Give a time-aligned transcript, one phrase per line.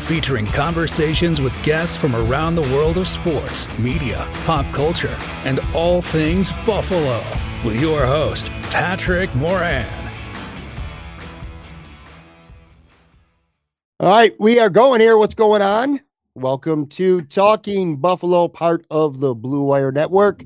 [0.00, 6.02] featuring conversations with guests from around the world of sports, media, pop culture, and all
[6.02, 7.22] things Buffalo.
[7.64, 10.10] With your host, Patrick Moran.
[14.00, 15.18] All right, we are going here.
[15.18, 16.00] What's going on?
[16.34, 20.44] Welcome to Talking Buffalo, part of the Blue Wire Network.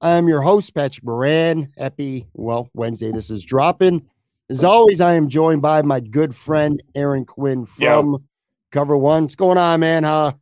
[0.00, 1.70] I'm your host, Patrick Moran.
[1.76, 3.12] Happy, well, Wednesday.
[3.12, 4.08] This is dropping.
[4.48, 8.22] As always, I am joined by my good friend Aaron Quinn from Yo.
[8.70, 9.24] Cover One.
[9.24, 10.04] What's going on, man?
[10.04, 10.32] Huh?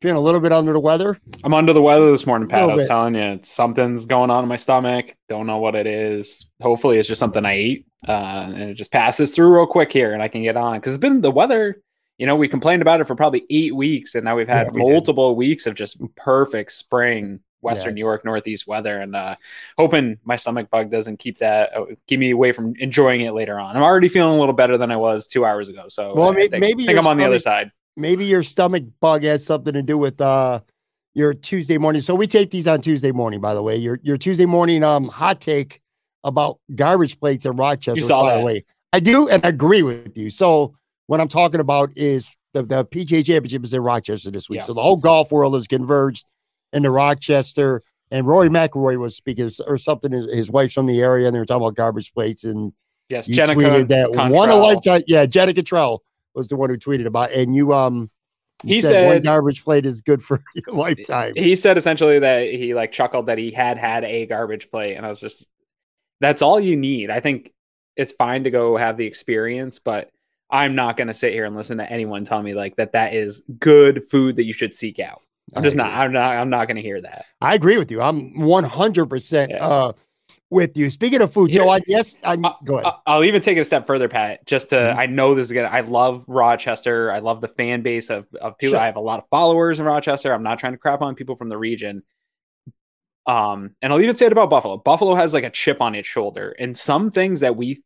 [0.00, 1.18] Feeling a little bit under the weather?
[1.42, 2.62] I'm under the weather this morning, Pat.
[2.62, 2.88] I was bit.
[2.88, 5.16] telling you, something's going on in my stomach.
[5.28, 6.48] Don't know what it is.
[6.60, 10.12] Hopefully, it's just something I eat, uh, and it just passes through real quick here,
[10.12, 10.74] and I can get on.
[10.74, 11.82] Because it's been the weather.
[12.18, 14.72] You know, we complained about it for probably eight weeks, and now we've had yeah,
[14.72, 15.38] we multiple did.
[15.38, 19.36] weeks of just perfect spring Western yeah, New York, Northeast weather, and uh,
[19.76, 23.58] hoping my stomach bug doesn't keep that uh, keep me away from enjoying it later
[23.58, 23.76] on.
[23.76, 26.32] I'm already feeling a little better than I was two hours ago, so well, I
[26.32, 27.72] maybe, think, maybe think I'm on stomach, the other side.
[27.96, 30.60] Maybe your stomach bug has something to do with uh,
[31.14, 32.02] your Tuesday morning.
[32.02, 33.76] So we take these on Tuesday morning, by the way.
[33.76, 35.80] Your your Tuesday morning um hot take
[36.24, 37.98] about garbage plates in Rochester.
[37.98, 38.44] You saw that.
[38.44, 38.64] Way.
[38.92, 40.30] I do and I agree with you.
[40.30, 44.60] So what I'm talking about is the, the PGA Championship is in Rochester this week.
[44.60, 44.64] Yeah.
[44.64, 46.24] So the whole golf world is converged
[46.72, 50.12] into Rochester and Rory McIlroy was speaking or something.
[50.12, 52.44] His wife's from the area, and they were talking about garbage plates.
[52.44, 52.72] And
[53.08, 54.30] yes, Jenna tweeted that Contrell.
[54.30, 55.02] one a lifetime.
[55.06, 56.02] Yeah, Jenna Cottrell
[56.34, 57.30] was the one who tweeted about.
[57.30, 57.40] It.
[57.40, 58.10] And you, um,
[58.64, 61.32] you he said, said, one garbage plate is good for your lifetime.
[61.36, 65.04] He said essentially that he like chuckled that he had had a garbage plate, and
[65.04, 65.48] I was just,
[66.20, 67.10] that's all you need.
[67.10, 67.52] I think
[67.96, 70.10] it's fine to go have the experience, but
[70.50, 73.12] I'm not going to sit here and listen to anyone tell me like that that
[73.12, 75.22] is good food that you should seek out.
[75.54, 75.90] I'm just not.
[75.90, 76.36] I'm not.
[76.36, 77.26] I'm not going to hear that.
[77.40, 78.00] I agree with you.
[78.00, 79.08] I'm 100 yeah.
[79.08, 79.92] percent uh
[80.50, 80.90] with you.
[80.90, 82.92] Speaking of food, so I yes, I go ahead.
[83.06, 84.46] I'll even take it a step further, Pat.
[84.46, 84.98] Just to, mm-hmm.
[84.98, 85.68] I know this is gonna.
[85.68, 87.10] I love Rochester.
[87.12, 88.74] I love the fan base of of people.
[88.74, 88.80] Sure.
[88.80, 90.32] I have a lot of followers in Rochester.
[90.32, 92.02] I'm not trying to crap on people from the region.
[93.26, 94.78] Um, and I'll even say it about Buffalo.
[94.78, 97.82] Buffalo has like a chip on its shoulder, and some things that we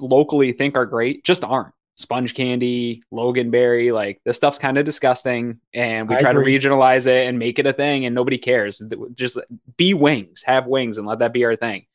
[0.00, 5.60] locally think are great just aren't sponge candy, Loganberry, like this stuff's kind of disgusting.
[5.72, 6.58] And we I try agree.
[6.58, 8.82] to regionalize it and make it a thing, and nobody cares.
[9.14, 9.38] Just
[9.76, 11.86] be wings, have wings, and let that be our thing.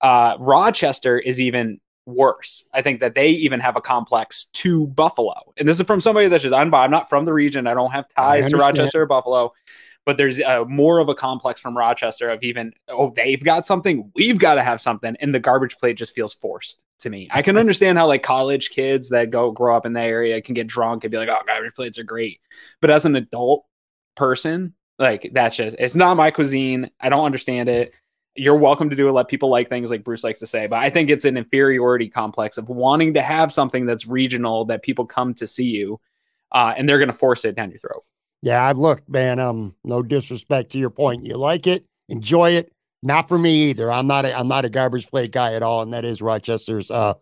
[0.00, 2.66] Uh, Rochester is even worse.
[2.72, 5.52] I think that they even have a complex to Buffalo.
[5.58, 7.66] And this is from somebody that's just, I'm, I'm not from the region.
[7.66, 9.52] I don't have ties to Rochester or Buffalo
[10.06, 14.10] but there's uh, more of a complex from Rochester of even oh they've got something
[14.14, 17.28] we've got to have something and the garbage plate just feels forced to me.
[17.30, 20.54] I can understand how like college kids that go grow up in that area can
[20.54, 22.40] get drunk and be like oh garbage plates are great,
[22.80, 23.64] but as an adult
[24.16, 26.90] person like that's just it's not my cuisine.
[27.00, 27.94] I don't understand it.
[28.36, 29.12] You're welcome to do it.
[29.12, 32.08] Let people like things like Bruce likes to say, but I think it's an inferiority
[32.08, 36.00] complex of wanting to have something that's regional that people come to see you,
[36.52, 38.04] uh, and they're going to force it down your throat.
[38.42, 39.38] Yeah, I've looked, man.
[39.38, 41.24] Um, no disrespect to your point.
[41.24, 42.72] You like it, enjoy it.
[43.02, 43.90] Not for me either.
[43.90, 46.90] I'm not a I'm not a garbage plate guy at all, and that is Rochester's
[46.90, 47.14] uh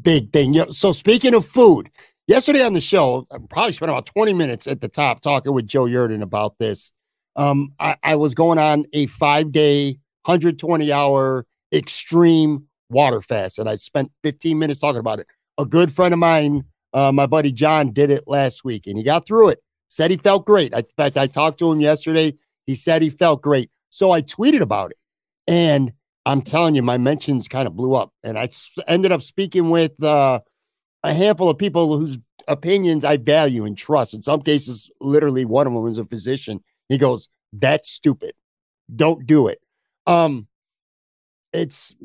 [0.00, 0.54] big thing.
[0.72, 1.90] So speaking of food,
[2.26, 5.66] yesterday on the show, I probably spent about 20 minutes at the top talking with
[5.66, 6.92] Joe Yerdon about this.
[7.36, 13.68] Um, I, I was going on a five day, 120 hour extreme water fast, and
[13.68, 15.26] I spent 15 minutes talking about it.
[15.58, 16.64] A good friend of mine,
[16.94, 20.16] uh, my buddy John, did it last week, and he got through it said he
[20.16, 20.72] felt great.
[20.72, 22.38] In fact, I talked to him yesterday.
[22.64, 23.70] He said he felt great.
[23.88, 24.96] So I tweeted about it.
[25.48, 25.92] And
[26.24, 28.12] I'm telling you, my mentions kind of blew up.
[28.22, 28.48] And I
[28.86, 30.40] ended up speaking with uh,
[31.02, 34.14] a handful of people whose opinions I value and trust.
[34.14, 36.62] In some cases, literally one of them is a physician.
[36.88, 38.34] He goes, "That's stupid.
[38.94, 39.58] Don't do it."
[40.06, 40.46] Um,
[41.52, 41.96] it's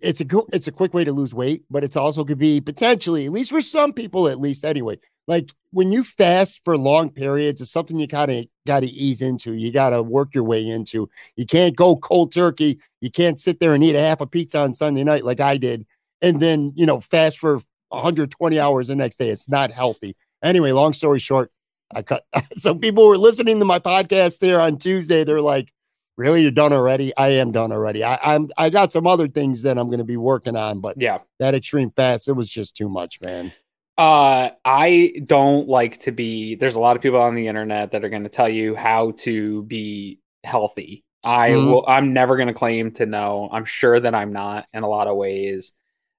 [0.00, 3.26] it's a it's a quick way to lose weight, but it's also could be potentially,
[3.26, 4.98] at least for some people, at least anyway.
[5.28, 9.22] Like when you fast for long periods, it's something you kind of got to ease
[9.22, 9.54] into.
[9.54, 11.08] You got to work your way into.
[11.36, 12.78] You can't go cold turkey.
[13.00, 15.56] You can't sit there and eat a half a pizza on Sunday night like I
[15.56, 15.86] did,
[16.22, 19.30] and then you know fast for 120 hours the next day.
[19.30, 20.16] It's not healthy.
[20.42, 21.50] Anyway, long story short,
[21.94, 22.24] I cut.
[22.56, 25.24] Some people were listening to my podcast there on Tuesday.
[25.24, 25.72] They're like,
[26.16, 26.42] really?
[26.42, 27.16] You're done already?
[27.16, 28.02] I am done already.
[28.04, 30.96] I, i'm i got some other things that i'm going to be working on but
[30.98, 31.18] yeah.
[31.38, 33.52] that extreme fast it was just too much man.
[33.98, 38.04] Uh i don't like to be there's a lot of people on the internet that
[38.04, 41.04] are going to tell you how to be healthy.
[41.24, 41.66] I mm-hmm.
[41.66, 43.48] will i'm never going to claim to know.
[43.52, 45.72] I'm sure that i'm not in a lot of ways.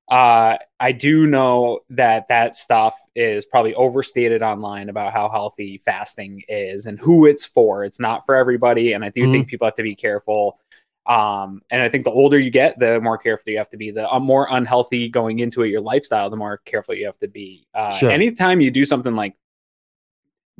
[0.09, 6.43] Uh, I do know that that stuff is probably overstated online about how healthy fasting
[6.47, 7.83] is and who it's for.
[7.83, 9.31] It's not for everybody, and I do mm-hmm.
[9.31, 10.59] think people have to be careful.
[11.07, 13.91] Um, and I think the older you get, the more careful you have to be.
[13.91, 17.27] The uh, more unhealthy going into it, your lifestyle, the more careful you have to
[17.27, 17.65] be.
[17.73, 18.11] Uh, sure.
[18.11, 19.35] Anytime you do something like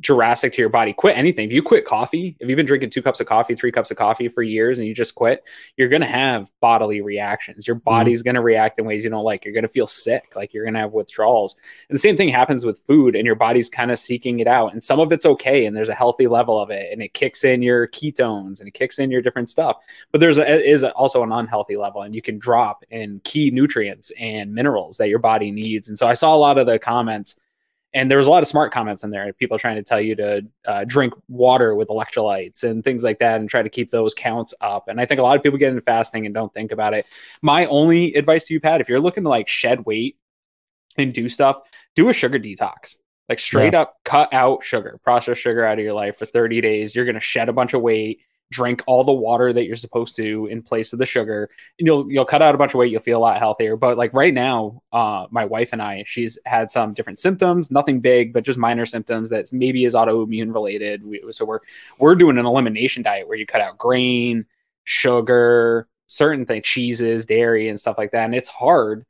[0.00, 0.92] Jurassic to your body.
[0.92, 1.46] Quit anything.
[1.46, 3.96] If you quit coffee, if you've been drinking two cups of coffee, three cups of
[3.96, 5.42] coffee for years and you just quit,
[5.76, 7.66] you're going to have bodily reactions.
[7.66, 7.84] Your mm-hmm.
[7.84, 8.26] body's mm-hmm.
[8.26, 9.44] going to react in ways you don't like.
[9.44, 11.56] You're going to feel sick, like you're going to have withdrawals.
[11.88, 14.72] And the same thing happens with food, and your body's kind of seeking it out.
[14.72, 17.42] And some of it's okay, and there's a healthy level of it, and it kicks
[17.42, 19.78] in your ketones and it kicks in your different stuff.
[20.12, 24.12] But there's a, is also an unhealthy level, and you can drop in key nutrients
[24.18, 25.88] and minerals that your body needs.
[25.88, 27.34] And so I saw a lot of the comments
[27.94, 30.14] and there was a lot of smart comments in there people trying to tell you
[30.14, 34.14] to uh, drink water with electrolytes and things like that and try to keep those
[34.14, 34.88] counts up.
[34.88, 37.06] And i think a lot of people get into fasting and don't think about it.
[37.42, 40.16] My only advice to you pat if you're looking to like shed weight
[40.96, 41.60] and do stuff
[41.94, 42.96] do a sugar detox.
[43.28, 43.82] Like straight yeah.
[43.82, 46.94] up cut out sugar processed sugar out of your life for 30 days.
[46.94, 50.16] You're going to shed a bunch of weight drink all the water that you're supposed
[50.16, 52.90] to in place of the sugar and you'll you'll cut out a bunch of weight
[52.90, 53.76] you'll feel a lot healthier.
[53.76, 58.00] But like right now uh my wife and I she's had some different symptoms nothing
[58.00, 61.04] big but just minor symptoms that maybe is autoimmune related.
[61.04, 61.60] We, so we're
[61.98, 64.46] we're doing an elimination diet where you cut out grain
[64.84, 68.24] sugar certain things cheeses dairy and stuff like that.
[68.24, 69.04] And it's hard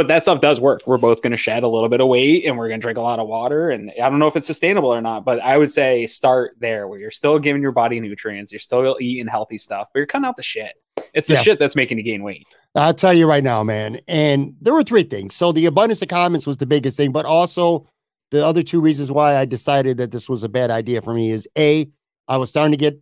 [0.00, 0.80] but that stuff does work.
[0.86, 2.96] We're both going to shed a little bit of weight and we're going to drink
[2.96, 3.68] a lot of water.
[3.68, 6.88] And I don't know if it's sustainable or not, but I would say start there
[6.88, 10.24] where you're still giving your body nutrients, you're still eating healthy stuff, but you're cutting
[10.24, 10.72] out the shit.
[11.12, 11.42] It's the yeah.
[11.42, 12.46] shit that's making you gain weight.
[12.74, 14.00] I'll tell you right now, man.
[14.08, 15.34] And there were three things.
[15.34, 17.86] So the abundance of comments was the biggest thing, but also
[18.30, 21.30] the other two reasons why I decided that this was a bad idea for me
[21.30, 21.90] is A,
[22.26, 22.98] I was starting to get,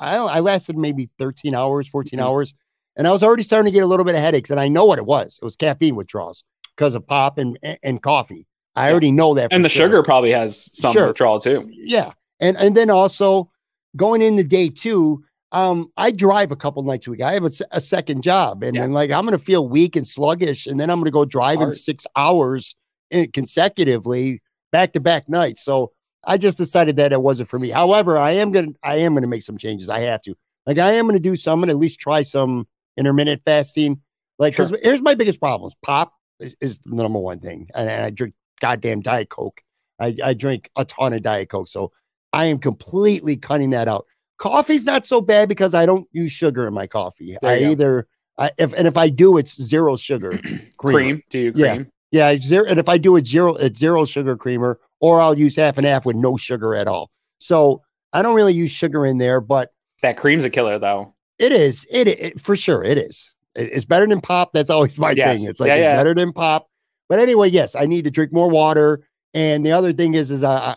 [0.00, 2.26] I, I lasted maybe 13 hours, 14 mm-hmm.
[2.26, 2.54] hours
[2.96, 4.84] and I was already starting to get a little bit of headaches, and I know
[4.84, 5.38] what it was.
[5.40, 6.44] It was caffeine withdrawals
[6.76, 8.46] because of pop and and coffee.
[8.74, 8.92] I yeah.
[8.92, 9.52] already know that.
[9.52, 9.86] And the sure.
[9.86, 11.08] sugar probably has some sure.
[11.08, 11.68] withdrawal too.
[11.70, 13.50] Yeah, and and then also
[13.96, 15.22] going into day two,
[15.52, 17.22] um, I drive a couple nights a week.
[17.22, 18.82] I have a, a second job, and yeah.
[18.82, 22.06] then like I'm gonna feel weak and sluggish, and then I'm gonna go driving six
[22.16, 22.74] hours
[23.10, 25.62] in, consecutively, back to back nights.
[25.62, 25.92] So
[26.24, 27.70] I just decided that it wasn't for me.
[27.70, 29.90] However, I am gonna I am gonna make some changes.
[29.90, 30.34] I have to.
[30.66, 31.62] Like I am gonna do some.
[31.62, 32.66] I'm at least try some
[32.96, 34.00] intermittent fasting.
[34.38, 34.78] Like, because sure.
[34.82, 35.74] here's my biggest problems.
[35.82, 39.62] Pop is, is, the number one thing, and, and I drink goddamn Diet Coke.
[40.00, 41.92] I, I drink a ton of Diet Coke, so
[42.32, 44.06] I am completely cutting that out.
[44.38, 47.36] Coffee's not so bad because I don't use sugar in my coffee.
[47.42, 47.70] I go.
[47.70, 50.38] either I, if and if I do, it's zero sugar
[50.78, 50.94] cream.
[50.94, 51.22] cream.
[51.30, 51.86] Do you cream?
[52.10, 52.40] Yeah, yeah.
[52.40, 55.78] Zero, and if I do it zero, it's zero sugar creamer, or I'll use half
[55.78, 57.10] and half with no sugar at all.
[57.38, 61.11] So I don't really use sugar in there, but that cream's a killer though.
[61.38, 61.86] It is.
[61.90, 62.82] It, it for sure.
[62.84, 63.30] It is.
[63.54, 64.52] it's better than pop.
[64.52, 65.38] That's always my yes.
[65.38, 65.48] thing.
[65.48, 65.96] It's like yeah, it's yeah.
[65.96, 66.68] better than pop.
[67.08, 69.06] But anyway, yes, I need to drink more water.
[69.34, 70.76] And the other thing is, is I I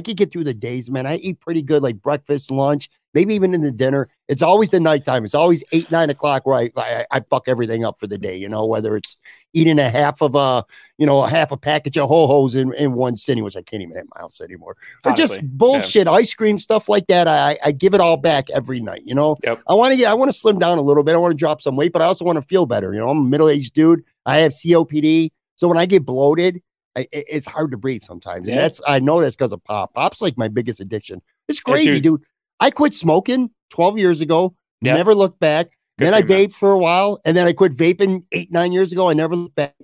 [0.00, 1.06] could get through the days, man.
[1.06, 4.08] I eat pretty good, like breakfast, lunch, maybe even in the dinner.
[4.28, 5.24] It's always the nighttime.
[5.24, 8.36] It's always eight, nine o'clock where I, I, I fuck everything up for the day,
[8.36, 9.16] you know, whether it's
[9.54, 10.62] eating a half of a,
[10.98, 13.62] you know, a half a package of ho hos in, in one sitting, which I
[13.62, 14.76] can't even have my house anymore.
[15.02, 16.12] But just bullshit, yeah.
[16.12, 17.26] ice cream, stuff like that.
[17.26, 19.36] I, I give it all back every night, you know.
[19.42, 19.62] Yep.
[19.68, 21.14] I want to get, I want to slim down a little bit.
[21.14, 22.92] I want to drop some weight, but I also want to feel better.
[22.92, 24.04] You know, I'm a middle aged dude.
[24.26, 25.30] I have COPD.
[25.54, 26.62] So when I get bloated,
[26.98, 28.48] I, it's hard to breathe sometimes.
[28.48, 28.62] And yeah.
[28.62, 29.94] that's, I know that's because of pop.
[29.94, 31.22] Pop's like my biggest addiction.
[31.48, 32.22] It's crazy, dude.
[32.60, 34.96] I quit smoking 12 years ago, yep.
[34.96, 35.70] never looked back.
[35.98, 38.92] Good then I vaped for a while, and then I quit vaping eight, nine years
[38.92, 39.10] ago.
[39.10, 39.74] I never looked back.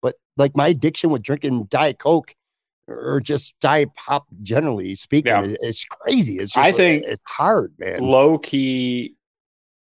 [0.00, 2.34] But like my addiction with drinking Diet Coke
[2.88, 5.56] or just Diet Pop, generally speaking, yeah.
[5.60, 6.38] it's crazy.
[6.38, 8.02] It's just, I think it's hard, man.
[8.02, 9.14] Low key,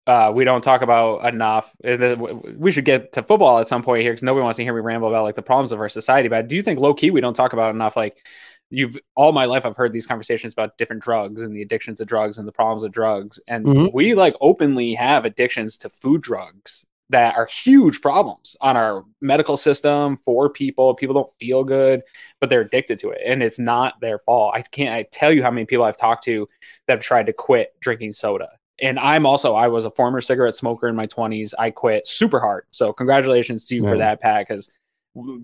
[0.08, 1.76] uh, we don't talk about enough.
[1.84, 4.80] We should get to football at some point here because nobody wants to hear me
[4.80, 6.30] ramble about like the problems of our society.
[6.30, 7.98] But do you think low key we don't talk about enough?
[7.98, 8.26] Like
[8.70, 12.08] you've all my life I've heard these conversations about different drugs and the addictions of
[12.08, 13.38] drugs and the problems of drugs.
[13.50, 13.88] And mm-hmm.
[13.94, 19.58] we like openly have addictions to food drugs that are huge problems on our medical
[19.58, 20.96] system for people.
[20.96, 22.02] People don't feel good,
[22.40, 23.22] but they're addicted to it.
[23.26, 24.56] And it's not their fault.
[24.56, 26.48] I can't I tell you how many people I've talked to
[26.88, 28.48] that have tried to quit drinking soda
[28.80, 31.54] and I'm also I was a former cigarette smoker in my 20s.
[31.58, 32.66] I quit super hard.
[32.72, 33.92] So congratulations to you yeah.
[33.92, 34.72] for that, Pat, because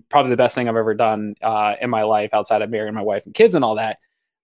[0.08, 3.02] probably the best thing I've ever done uh, in my life outside of marrying my
[3.02, 3.98] wife and kids and all that.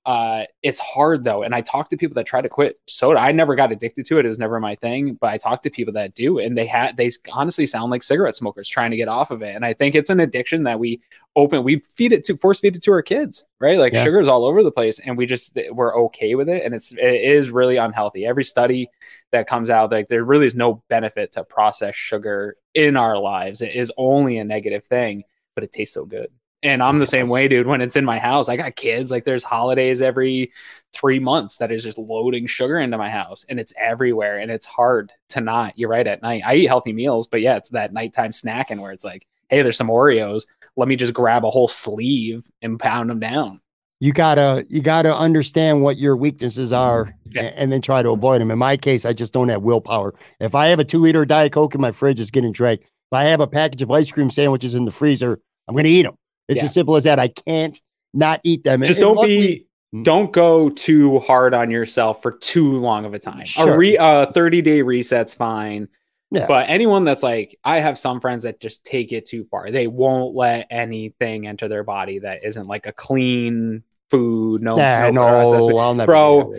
[0.07, 3.21] Uh, it's hard though, and I talk to people that try to quit soda.
[3.21, 5.15] I never got addicted to it; it was never my thing.
[5.21, 8.35] But I talk to people that do, and they had they honestly sound like cigarette
[8.35, 9.55] smokers trying to get off of it.
[9.55, 11.03] And I think it's an addiction that we
[11.37, 13.79] open, we feed it to force feed it to our kids, right?
[13.79, 14.03] Like yeah.
[14.03, 16.93] sugar is all over the place, and we just we're okay with it, and it's
[16.93, 18.25] it is really unhealthy.
[18.25, 18.89] Every study
[19.33, 23.61] that comes out, like there really is no benefit to processed sugar in our lives.
[23.61, 26.31] It is only a negative thing, but it tastes so good.
[26.63, 27.67] And I'm the same way, dude.
[27.67, 29.11] When it's in my house, I got kids.
[29.11, 30.53] Like there's holidays every
[30.93, 34.39] three months that is just loading sugar into my house, and it's everywhere.
[34.39, 35.79] And it's hard to not.
[35.79, 36.07] You're right.
[36.07, 39.27] At night, I eat healthy meals, but yeah, it's that nighttime snacking where it's like,
[39.49, 40.47] hey, there's some Oreos.
[40.77, 43.61] Let me just grab a whole sleeve and pound them down.
[44.03, 47.43] You gotta you gotta understand what your weaknesses are, yeah.
[47.43, 48.51] and, and then try to avoid them.
[48.51, 50.15] In my case, I just don't have willpower.
[50.41, 52.81] If I have a two liter diet coke in my fridge, it's getting drank.
[52.81, 55.39] If I have a package of ice cream sandwiches in the freezer,
[55.69, 56.17] I'm gonna eat them.
[56.51, 56.65] It's yeah.
[56.65, 57.19] as simple as that.
[57.19, 57.81] I can't
[58.13, 58.83] not eat them.
[58.83, 60.03] Just and, don't luckily, be hmm.
[60.03, 63.45] don't go too hard on yourself for too long of a time.
[63.45, 63.75] Sure.
[63.75, 65.89] A re, uh, 30 day reset's fine.
[66.33, 66.47] Yeah.
[66.47, 69.71] But anyone that's like, I have some friends that just take it too far.
[69.71, 74.63] They won't let anything enter their body that isn't like a clean food.
[74.63, 76.55] No, nah, no, no I'll never bro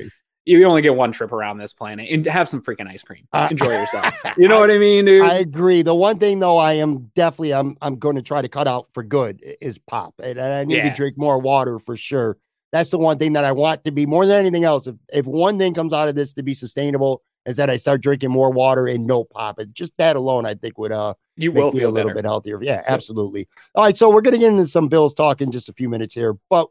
[0.58, 3.28] you only get one trip around this planet and have some freaking ice cream.
[3.34, 4.14] Uh, Enjoy yourself.
[4.38, 5.26] You know I, what I mean, dude?
[5.26, 5.82] I agree.
[5.82, 8.88] The one thing though, I am definitely I'm I'm going to try to cut out
[8.94, 10.90] for good is pop, and I need yeah.
[10.90, 12.38] to drink more water for sure.
[12.72, 14.88] That's the one thing that I want to be more than anything else.
[14.88, 18.02] If if one thing comes out of this to be sustainable, is that I start
[18.02, 19.60] drinking more water and no pop.
[19.60, 22.22] And just that alone, I think would uh you will feel a little better.
[22.22, 22.64] bit healthier.
[22.64, 23.48] Yeah, absolutely.
[23.76, 26.16] All right, so we're gonna get into some Bills talk in just a few minutes
[26.16, 26.68] here, but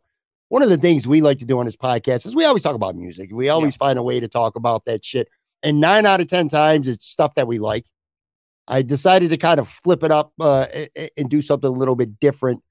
[0.50, 2.74] one of the things we like to do on this podcast is we always talk
[2.74, 3.30] about music.
[3.32, 3.86] We always yeah.
[3.86, 5.28] find a way to talk about that shit.
[5.62, 7.86] And nine out of 10 times, it's stuff that we like.
[8.66, 10.66] I decided to kind of flip it up uh,
[11.16, 12.62] and do something a little bit different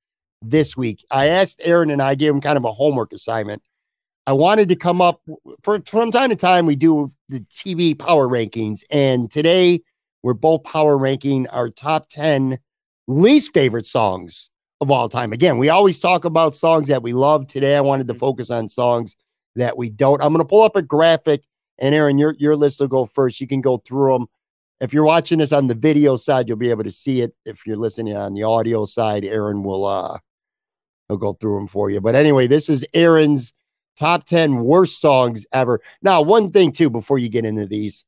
[0.42, 1.06] this week.
[1.10, 3.62] I asked Aaron and I gave him kind of a homework assignment.
[4.28, 5.22] I wanted to come up
[5.64, 8.84] for, from time to time, we do the TV power rankings.
[8.92, 9.84] And today
[10.22, 12.60] we're both power ranking our top 10
[13.08, 14.50] least favorite songs
[14.82, 15.34] of all time.
[15.34, 17.48] Again, we always talk about songs that we love.
[17.48, 18.20] Today, I wanted to mm-hmm.
[18.20, 19.16] focus on songs
[19.56, 20.22] that we don't.
[20.22, 21.44] I'm going to pull up a graphic,
[21.78, 23.42] and Aaron, your your list will go first.
[23.42, 24.28] You can go through them.
[24.80, 27.36] If you're watching this on the video side, you'll be able to see it.
[27.46, 30.18] If you're listening on the audio side, Aaron will uh
[31.08, 32.00] he'll go through them for you.
[32.00, 33.54] But anyway, this is Aaron's
[33.98, 35.82] top 10 worst songs ever.
[36.02, 38.06] Now, one thing too, before you get into these,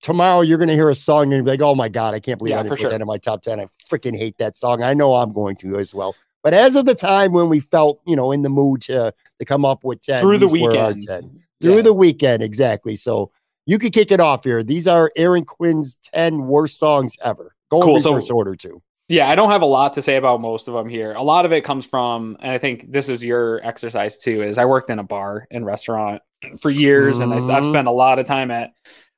[0.00, 2.38] tomorrow you're going to hear a song and be like, oh my God, I can't
[2.38, 2.90] believe yeah, I didn't put sure.
[2.90, 3.60] that in my top 10.
[3.60, 4.82] I freaking hate that song.
[4.82, 6.14] I know I'm going to as well.
[6.42, 9.44] But as of the time when we felt, you know, in the mood to, to
[9.44, 11.82] come up with 10 through the weekend, 10, through yeah.
[11.82, 12.96] the weekend, exactly.
[12.96, 13.30] So
[13.66, 14.62] you could kick it off here.
[14.62, 17.54] These are Aaron Quinn's 10 worst songs ever.
[17.70, 17.96] Go cool.
[17.96, 18.82] in reverse so, order too.
[19.08, 21.12] Yeah, I don't have a lot to say about most of them here.
[21.14, 24.56] A lot of it comes from, and I think this is your exercise too, is
[24.56, 26.22] I worked in a bar and restaurant
[26.60, 27.32] for years mm-hmm.
[27.32, 27.68] and I, I've mm-hmm.
[27.68, 28.72] spent a lot of time at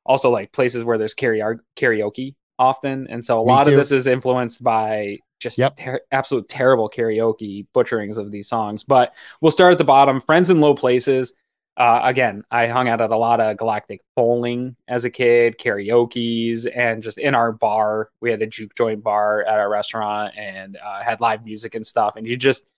[0.05, 3.71] also like places where there's karaoke often and so a Me lot too.
[3.71, 5.77] of this is influenced by just yep.
[5.77, 10.51] ter- absolute terrible karaoke butcherings of these songs but we'll start at the bottom friends
[10.51, 11.35] in low places
[11.79, 16.67] uh, again i hung out at a lot of galactic bowling as a kid karaoke's
[16.67, 20.77] and just in our bar we had a juke joint bar at our restaurant and
[20.77, 22.69] uh, had live music and stuff and you just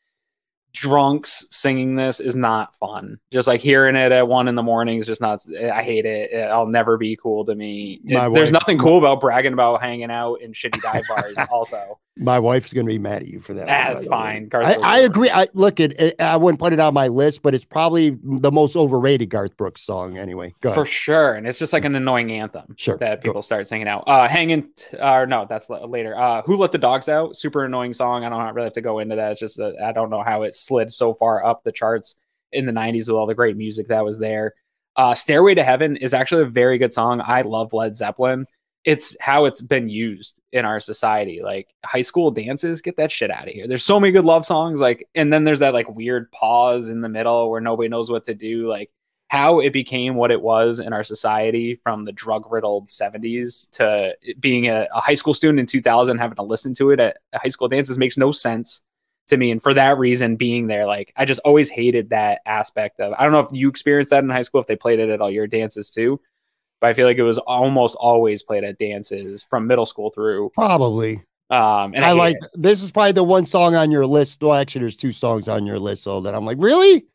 [0.75, 3.19] drunks singing this is not fun.
[3.33, 5.41] Just like hearing it at one in the morning is just not.
[5.73, 6.35] I hate it.
[6.51, 8.01] I'll never be cool to me.
[8.05, 11.39] It, there's nothing cool about bragging about hanging out in shitty dive bars.
[11.51, 13.67] Also, my wife's gonna be mad at you for that.
[13.67, 14.49] That's fine.
[14.53, 15.31] I, I, agree.
[15.31, 15.99] I look at.
[16.01, 19.57] It, I wouldn't put it on my list, but it's probably the most overrated Garth
[19.57, 20.55] Brooks song anyway.
[20.61, 22.75] For sure, and it's just like an annoying anthem.
[22.77, 22.97] Sure.
[22.99, 24.05] that people start singing out.
[24.07, 24.69] Uh, hanging.
[24.95, 26.17] Or uh, no, that's later.
[26.17, 27.37] Uh, who let the dogs out?
[27.37, 28.25] Super annoying song.
[28.25, 29.33] I don't really have to go into that.
[29.33, 32.17] It's just I don't know how it slid so far up the charts
[32.53, 34.55] in the 90s with all the great music that was there.
[34.97, 37.21] Uh, Stairway to Heaven is actually a very good song.
[37.25, 38.47] I love Led Zeppelin.
[38.85, 41.41] It's how it's been used in our society.
[41.43, 43.67] Like high school dances, get that shit out of here.
[43.67, 44.81] There's so many good love songs.
[44.81, 48.25] Like, and then there's that like weird pause in the middle where nobody knows what
[48.25, 48.69] to do.
[48.69, 48.91] Like,
[49.35, 54.15] how it became what it was in our society from the drug riddled 70s to
[54.39, 57.49] being a, a, high school student in 2000 having to listen to it at, high
[57.49, 58.83] school dances makes no sense
[59.27, 63.01] to me and for that reason being there like i just always hated that aspect
[63.01, 65.09] of i don't know if you experienced that in high school if they played it
[65.09, 66.21] at all your dances too
[66.85, 70.51] but i feel like it was almost always played at dances from middle school through
[70.55, 71.17] probably
[71.51, 72.51] um and i, I like it.
[72.55, 75.65] this is probably the one song on your list well actually there's two songs on
[75.65, 77.07] your list so that i'm like really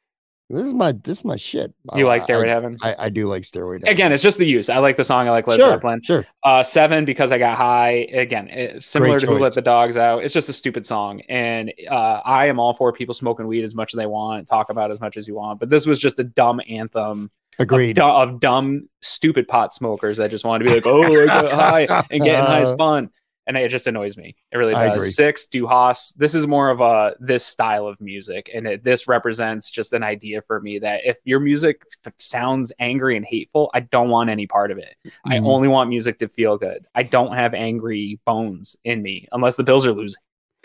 [0.49, 1.71] this is my this is my shit.
[1.95, 2.77] You like Uh, Stairway to Heaven?
[2.81, 3.81] I, I do like Steroid.
[3.81, 3.87] Heaven.
[3.87, 4.67] Again, it's just the use.
[4.67, 5.27] I like the song.
[5.27, 6.01] I like Led sure, Zeppelin.
[6.01, 6.25] sure.
[6.41, 8.07] Uh, seven because I got high.
[8.11, 9.37] Again, it, similar Great to Who.
[9.37, 10.23] Let the Dogs Out.
[10.23, 13.75] It's just a stupid song, and uh, I am all for people smoking weed as
[13.75, 15.59] much as they want, talk about as much as you want.
[15.59, 17.29] But this was just a dumb anthem
[17.59, 17.95] Agreed.
[17.97, 21.51] du- of dumb, stupid pot smokers that just wanted to be like, "Oh, I got
[21.51, 23.09] high and getting high is fun,"
[23.47, 24.35] and it just annoys me.
[24.51, 25.15] It really does.
[25.15, 26.17] Six, Du Hast.
[26.19, 30.03] This is more of a this style of music, and it, this represents just an
[30.03, 34.29] idea for me that if your music f- sounds angry and hateful, I don't want
[34.29, 34.95] any part of it.
[35.25, 35.45] I Mhm.
[35.47, 36.85] only want music to feel good.
[36.95, 40.21] I don't have angry bones in me unless the Bills are losing.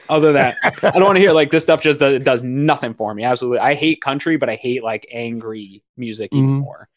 [0.08, 2.94] Other than that, I don't want to hear like this stuff just does, does nothing
[2.94, 3.24] for me.
[3.24, 3.58] Absolutely.
[3.60, 6.60] I hate country, but I hate like angry music even Mhm.
[6.60, 6.88] more.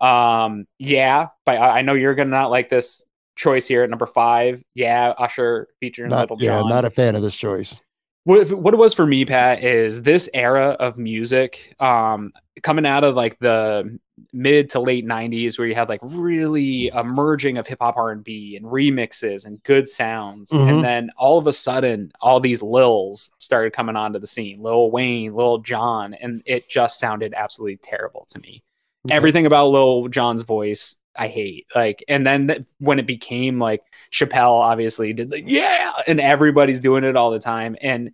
[0.00, 3.04] Um, yeah, but I, I know you're gonna not like this
[3.36, 4.62] choice here at number five.
[4.74, 6.68] Yeah, Usher featuring Not, Little yeah, John.
[6.68, 7.78] not a fan of this choice.
[8.24, 13.04] what, what it was for me, Pat, is this era of music, um, coming out
[13.04, 13.98] of like the
[14.32, 18.56] mid to late 90s where you had like really a merging of hip hop R&B
[18.56, 20.50] and remixes and good sounds.
[20.50, 20.68] Mhm.
[20.68, 24.90] and then all of a sudden all these lils started coming onto the scene Lil
[24.90, 28.62] Wayne Lil Jon and it just sounded absolutely terrible to me.
[29.10, 31.66] Everything about Lil Jon's voice I hate.
[31.74, 35.92] Like and then th- when it became like Chappelle obviously did like yeah!
[36.06, 37.76] and everybody's doing it all the time.
[37.82, 38.12] And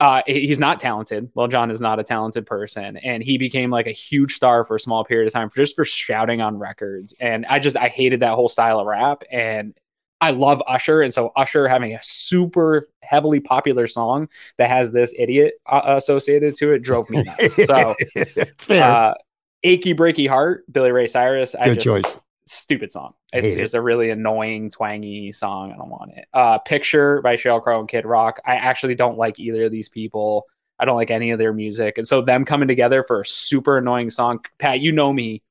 [0.00, 3.86] uh he's not talented Well, John is not a talented person and he became like
[3.86, 7.14] a huge star for a small period of time for just for shouting on records
[7.20, 9.74] and I just I hated that whole style of rap and
[10.20, 15.14] I love Usher and so Usher having a super heavily popular song that has this
[15.16, 18.84] idiot uh, associated to it drove me nuts so it's fair.
[18.84, 19.14] uh,
[19.62, 21.54] "Achy Breaky Heart," Billy Ray Cyrus.
[21.54, 22.18] I Good just, choice.
[22.48, 23.14] Stupid song.
[23.32, 23.58] It's it.
[23.58, 25.72] just a really annoying, twangy song.
[25.72, 26.26] I don't want it.
[26.32, 28.40] Uh, "Picture" by Sheryl Crow and Kid Rock.
[28.44, 30.46] I actually don't like either of these people.
[30.78, 33.78] I don't like any of their music, and so them coming together for a super
[33.78, 34.40] annoying song.
[34.58, 35.42] Pat, you know me.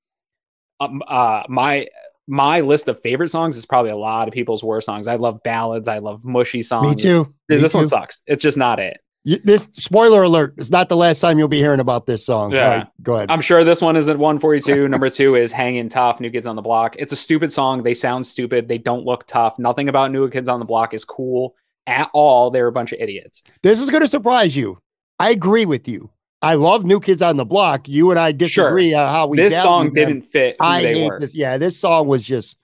[0.79, 1.88] Um, uh, my
[2.27, 5.07] my list of favorite songs is probably a lot of people's worst songs.
[5.07, 5.88] I love ballads.
[5.88, 6.89] I love mushy songs.
[6.89, 7.33] Me too.
[7.49, 8.21] Me this one sucks.
[8.27, 8.99] It's just not it.
[9.27, 10.53] You- this spoiler alert.
[10.57, 12.53] It's not the last time you'll be hearing about this song.
[12.53, 12.67] Yeah.
[12.77, 13.29] Right, go ahead.
[13.29, 14.87] I'm sure this one is at 142.
[14.89, 16.95] Number two is Hanging Tough, New Kids on the Block.
[16.97, 17.83] It's a stupid song.
[17.83, 18.69] They sound stupid.
[18.69, 19.59] They don't look tough.
[19.59, 21.55] Nothing about New Kids on the Block is cool
[21.87, 22.51] at all.
[22.51, 23.43] They're a bunch of idiots.
[23.63, 24.79] this is going to surprise you.
[25.19, 26.09] I agree with you.
[26.41, 27.89] I love New Kids on the Block.
[27.89, 29.93] You and I disagree on how we this song them.
[29.93, 31.19] didn't fit I hate were.
[31.19, 31.35] this.
[31.35, 32.55] Yeah, this song was just.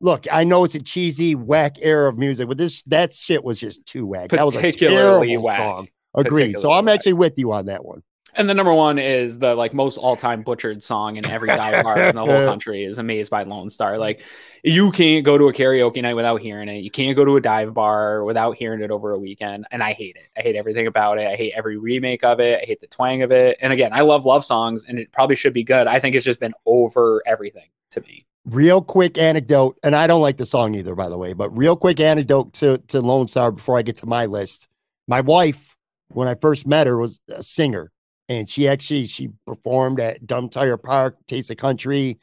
[0.00, 3.58] Look, I know it's a cheesy, whack era of music, but this that shit was
[3.58, 4.30] just too whack.
[4.30, 5.58] That was a Particularly terrible whack.
[5.58, 5.88] song.
[6.14, 6.58] Agreed.
[6.58, 8.02] So I'm actually with you on that one.
[8.36, 12.08] And the number one is the like most all-time butchered song in every dive bar
[12.08, 14.22] in the whole country is "Amazed by Lonestar." Like
[14.64, 16.82] you can't go to a karaoke night without hearing it.
[16.82, 19.66] You can't go to a dive bar without hearing it over a weekend.
[19.70, 20.28] And I hate it.
[20.36, 21.28] I hate everything about it.
[21.28, 22.60] I hate every remake of it.
[22.62, 23.56] I hate the twang of it.
[23.60, 25.86] And again, I love love songs, and it probably should be good.
[25.86, 28.26] I think it's just been over everything to me.
[28.46, 31.76] Real quick anecdote, and I don't like the song either, by the way, but real
[31.76, 34.68] quick anecdote to, to Lonestar before I get to my list.
[35.06, 35.73] My wife,
[36.08, 37.90] when I first met her, was a singer.
[38.28, 42.18] And she actually she performed at Dunn Tire Park, Taste of Country,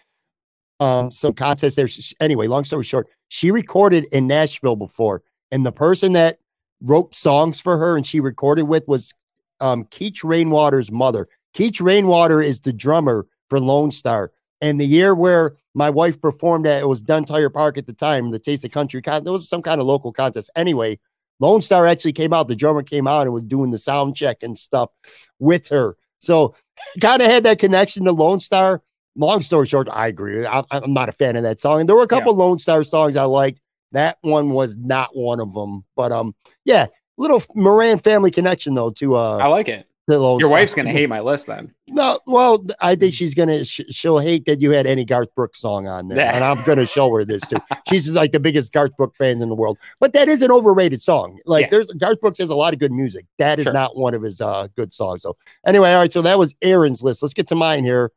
[0.80, 1.88] um, some contests there.
[1.88, 6.39] She- anyway, long story short, she recorded in Nashville before, and the person that
[6.82, 9.13] wrote songs for her and she recorded with was
[9.60, 11.28] um, Keech Rainwater's mother.
[11.54, 14.30] Keech Rainwater is the drummer for Lonestar.
[14.62, 17.94] And the year where my wife performed at it was Dunn Tire Park at the
[17.94, 20.50] time, the Taste of Country con- there was some kind of local contest.
[20.56, 21.00] Anyway,
[21.41, 24.58] Lonestar actually came out, the drummer came out and was doing the sound check and
[24.58, 24.91] stuff
[25.39, 25.97] with her.
[26.19, 26.56] So
[26.99, 28.82] kind of had that connection to Lonestar.
[29.15, 30.45] Long story short, I agree.
[30.45, 31.82] I, I'm not a fan of that song.
[31.82, 33.60] And there were a couple Lonestar songs I liked.
[33.91, 35.84] That one was not one of them.
[35.95, 39.88] But um, yeah, little Moran family connection though to uh I like it.
[40.39, 41.74] Your wife's gonna hate my list then.
[41.89, 45.60] No, well, I think she's gonna sh- she'll hate that you had any Garth Brooks
[45.60, 46.36] song on there, Yeah.
[46.36, 47.58] and I'm gonna show her this too.
[47.89, 51.02] She's like the biggest Garth Brooks fan in the world, but that is an overrated
[51.02, 51.39] song.
[51.45, 51.69] Like, Yeah.
[51.71, 53.26] there's Garth Brooks has a lot of good music.
[53.38, 53.74] That is Sure.
[53.74, 55.21] not one of his uh good songs.
[55.21, 56.12] So anyway, all right.
[56.13, 57.21] So that was Aaron's list.
[57.21, 58.12] Let's get to mine here.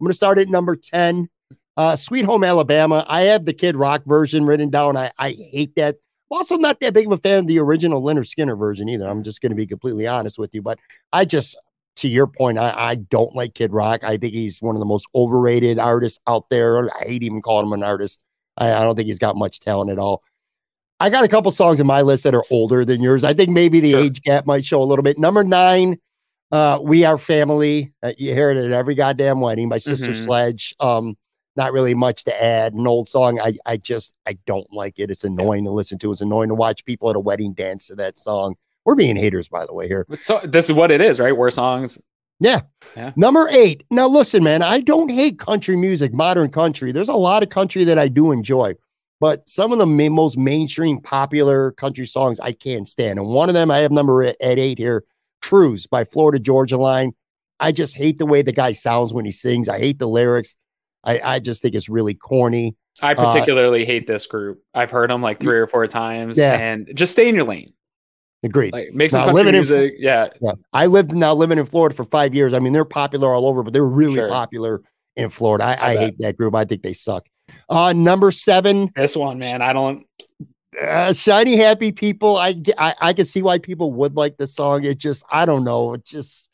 [0.00, 1.28] I'm gonna start at number ten.
[1.76, 3.04] Uh, Sweet Home Alabama.
[3.08, 4.96] I have the Kid Rock version written down.
[4.96, 5.96] I I hate that.
[6.30, 9.08] Also not that big of a fan of the original Lynyrd Skynyrd version either.
[9.08, 10.78] I'm just gonna be completely honest with you, but
[11.12, 11.56] I just
[11.98, 14.04] to your point, I, I don't like Kid Rock.
[14.04, 16.88] I think he's one of the most overrated artists out there.
[16.94, 18.20] I hate even calling him an artist.
[18.56, 20.22] I, I don't think he's got much talent at all.
[21.00, 23.24] I got a couple songs in my list that are older than yours.
[23.24, 24.00] I think maybe the sure.
[24.00, 25.18] age gap might show a little bit.
[25.18, 25.98] Number nine,
[26.52, 27.92] uh, We Are Family.
[28.02, 30.24] Uh, you hear it at every goddamn wedding by Sister mm-hmm.
[30.24, 30.74] Sledge.
[30.80, 31.16] Um,
[31.58, 32.72] not really much to add.
[32.72, 33.38] An old song.
[33.38, 35.10] I I just I don't like it.
[35.10, 36.12] It's annoying to listen to.
[36.12, 38.54] It's annoying to watch people at a wedding dance to that song.
[38.86, 40.06] We're being haters, by the way, here.
[40.14, 41.36] So this is what it is, right?
[41.36, 41.98] We're songs.
[42.40, 42.60] Yeah.
[42.96, 43.12] yeah.
[43.16, 43.82] Number eight.
[43.90, 46.92] Now listen, man, I don't hate country music, modern country.
[46.92, 48.74] There's a lot of country that I do enjoy,
[49.20, 53.18] but some of the ma- most mainstream popular country songs I can't stand.
[53.18, 55.04] And one of them I have number at eight here,
[55.42, 57.12] Cruise by Florida Georgia Line.
[57.60, 59.68] I just hate the way the guy sounds when he sings.
[59.68, 60.54] I hate the lyrics.
[61.04, 62.76] I, I just think it's really corny.
[63.00, 64.62] I uh, particularly uh, hate this group.
[64.74, 66.36] I've heard them like three or four times.
[66.36, 66.58] Yeah.
[66.58, 67.72] And just stay in your lane.
[68.42, 68.72] Agreed.
[68.72, 69.94] Like make some now, country music.
[69.94, 70.28] In, yeah.
[70.40, 70.52] yeah.
[70.72, 72.54] I lived now living in Florida for five years.
[72.54, 74.28] I mean, they're popular all over, but they're really sure.
[74.28, 74.82] popular
[75.16, 75.64] in Florida.
[75.64, 76.54] I, I, I hate that group.
[76.54, 77.26] I think they suck.
[77.68, 78.90] Uh, number seven.
[78.94, 79.62] This one, man.
[79.62, 80.06] I don't.
[80.80, 82.36] Uh, shiny happy people.
[82.36, 84.84] I, I I can see why people would like the song.
[84.84, 85.94] It just I don't know.
[85.94, 86.50] It just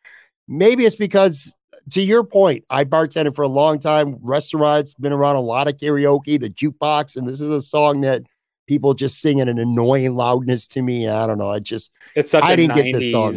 [0.48, 1.54] maybe it's because
[1.90, 5.76] to your point, I bartended for a long time, restaurants, been around a lot of
[5.76, 8.22] karaoke, the jukebox, and this is a song that
[8.66, 11.08] people just sing at an annoying loudness to me.
[11.08, 11.50] I don't know.
[11.50, 13.34] I just it's such I a didn't 90s get this song.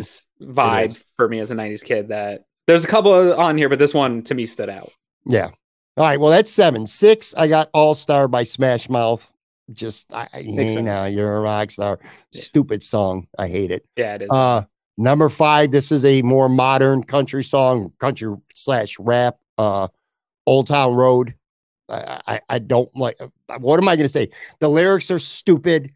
[0.53, 3.93] vibe for me as a 90s kid that there's a couple on here, but this
[3.93, 4.91] one to me stood out.
[5.25, 5.49] Yeah.
[5.97, 6.19] All right.
[6.19, 6.85] Well, that's seven.
[6.85, 9.31] Six, I got All Star by Smash Mouth.
[9.73, 11.99] Just I, hey now you're a rock star.
[12.01, 12.41] Yeah.
[12.41, 13.27] Stupid song.
[13.37, 13.85] I hate it.
[13.97, 14.29] Yeah, it is.
[14.29, 14.63] Uh
[14.97, 19.37] Number five, this is a more modern country song, country slash rap.
[19.57, 19.87] Uh,
[20.45, 21.35] Old Town Road.
[21.89, 23.17] I, I, I don't like.
[23.59, 24.29] What am I going to say?
[24.59, 25.91] The lyrics are stupid.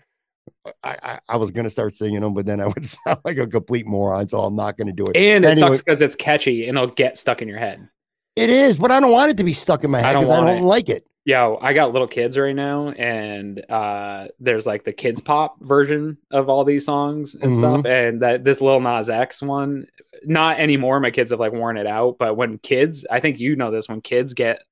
[0.83, 3.47] I, I, I, was gonna start singing them, but then I would sound like a
[3.47, 5.17] complete moron, so I'm not gonna do it.
[5.17, 7.87] And it sucks because it's catchy and it'll get stuck in your head.
[8.35, 10.39] It is, but I don't want it to be stuck in my head because I
[10.39, 11.05] don't, I don't like it.
[11.23, 16.17] Yo, I got little kids right now, and uh, there's like the kids pop version
[16.31, 17.59] of all these songs and mm-hmm.
[17.59, 17.85] stuff.
[17.85, 19.85] And that this Lil Nas X one,
[20.23, 20.99] not anymore.
[20.99, 22.17] My kids have like worn it out.
[22.17, 24.63] But when kids, I think you know this, when kids get,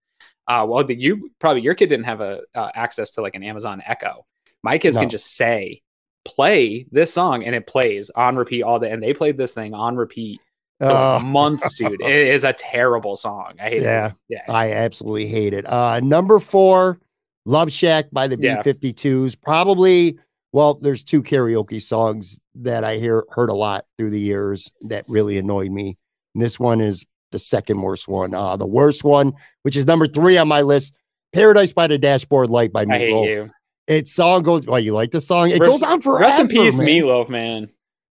[0.47, 3.43] uh, well, the, you probably your kid didn't have a uh, access to like an
[3.43, 4.25] Amazon Echo.
[4.63, 5.03] My kids no.
[5.03, 5.83] can just say,
[6.25, 8.89] play this song, and it plays on repeat all day.
[8.89, 10.41] And they played this thing on repeat
[10.82, 12.02] uh, months, dude.
[12.02, 13.54] It is a terrible song.
[13.60, 14.13] I hate yeah, it.
[14.30, 14.44] Yeah.
[14.48, 15.65] I absolutely hate it.
[15.68, 17.00] Uh number four,
[17.46, 18.62] Love Shack by the yeah.
[18.62, 19.39] B52s.
[19.42, 20.18] Probably,
[20.52, 25.06] well, there's two karaoke songs that I hear heard a lot through the years that
[25.08, 25.98] really annoyed me.
[26.36, 28.34] And this one is the second worst one.
[28.34, 30.94] Uh the worst one, which is number three on my list,
[31.34, 32.94] Paradise by the Dashboard Light by Meatloaf.
[32.94, 33.50] I hate you.
[33.88, 34.68] It song goes.
[34.68, 35.50] Well, you like the song?
[35.50, 36.22] It rest, goes on forever.
[36.22, 36.88] Rest in peace, man.
[36.88, 37.70] Meatloaf, man.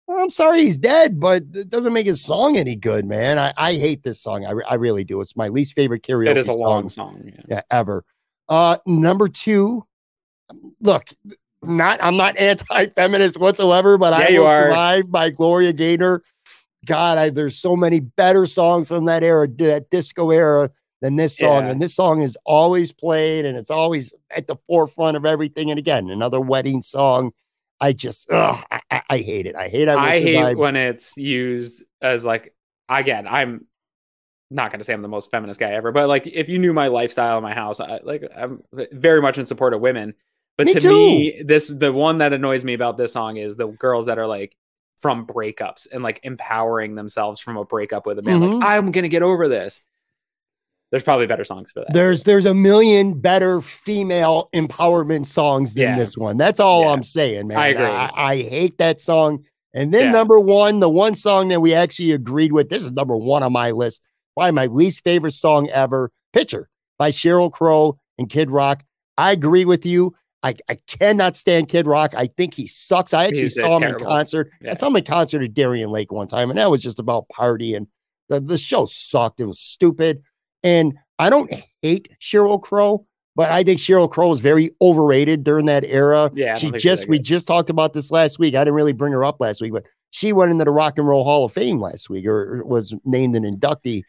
[0.10, 3.38] I'm sorry he's dead, but it doesn't make his song any good, man.
[3.38, 4.46] I, I hate this song.
[4.46, 5.20] I, I really do.
[5.20, 6.30] It's my least favorite karaoke.
[6.30, 7.42] It is a song, long song, yeah.
[7.50, 8.06] yeah, ever.
[8.48, 9.86] Uh, number two,
[10.80, 11.10] look,
[11.62, 16.24] not I'm not anti-feminist whatsoever, but yeah, I was alive by Gloria Gaynor.
[16.86, 21.38] God, I, there's so many better songs from that era, that disco era, than this
[21.38, 21.66] song.
[21.66, 21.72] Yeah.
[21.72, 25.70] And this song is always played, and it's always at the forefront of everything.
[25.70, 27.34] And again, another wedding song
[27.80, 29.56] I just, ugh, I, I, hate it.
[29.56, 29.88] I hate.
[29.88, 32.54] I, I hate when it's used as like
[32.90, 33.28] again.
[33.28, 33.66] I'm
[34.50, 36.74] not going to say I'm the most feminist guy ever, but like if you knew
[36.74, 40.14] my lifestyle in my house, I, like I'm very much in support of women.
[40.58, 40.90] But me to too.
[40.90, 44.26] me, this the one that annoys me about this song is the girls that are
[44.26, 44.56] like
[44.98, 48.40] from breakups and like empowering themselves from a breakup with a man.
[48.40, 48.60] Mm-hmm.
[48.60, 49.82] Like I'm gonna get over this
[50.92, 51.94] there's probably better songs for that.
[51.94, 55.98] There's there's a million better female empowerment songs than yeah.
[55.98, 56.38] this one.
[56.38, 56.92] That's all yeah.
[56.92, 57.58] I'm saying, man.
[57.58, 57.86] I agree.
[57.86, 59.44] I, I hate that song.
[59.74, 60.12] And then yeah.
[60.12, 62.70] number one, the one song that we actually agreed with.
[62.70, 64.02] This is number one on my list.
[64.36, 66.12] Probably my least favorite song ever.
[66.34, 68.84] Picture by Sheryl Crow and Kid Rock.
[69.18, 70.16] I agree with you.
[70.44, 72.14] I, I cannot stand Kid Rock.
[72.16, 73.14] I think he sucks.
[73.14, 74.02] I actually He's saw him terrible.
[74.02, 74.52] in concert.
[74.68, 77.28] I saw him in concert at Darien Lake one time, and that was just about
[77.30, 77.74] party.
[77.74, 77.88] And
[78.30, 79.40] the, the show sucked.
[79.40, 80.24] It was stupid.
[80.68, 81.50] And I don't
[81.82, 83.06] hate Sheryl Crow,
[83.38, 86.30] but I think Sheryl Crow was very overrated during that era.
[86.36, 88.54] Yeah, she just we just talked about this last week.
[88.54, 91.08] I didn't really bring her up last week, but she went into the Rock and
[91.08, 94.04] Roll Hall of Fame last week, or was named an inductee.